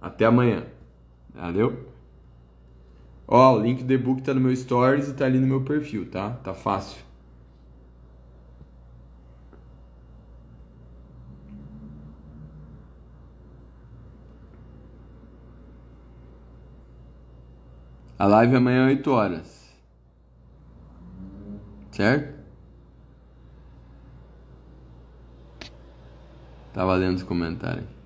[0.01, 0.67] Até amanhã.
[1.35, 1.88] Valeu?
[3.31, 6.11] Ó, o link do e-book tá no meu stories e tá ali no meu perfil,
[6.11, 6.31] tá?
[6.43, 6.99] Tá fácil.
[18.19, 19.69] A live é amanhã é 8 horas.
[21.93, 22.39] Certo?
[26.73, 27.98] Tá valendo os comentários.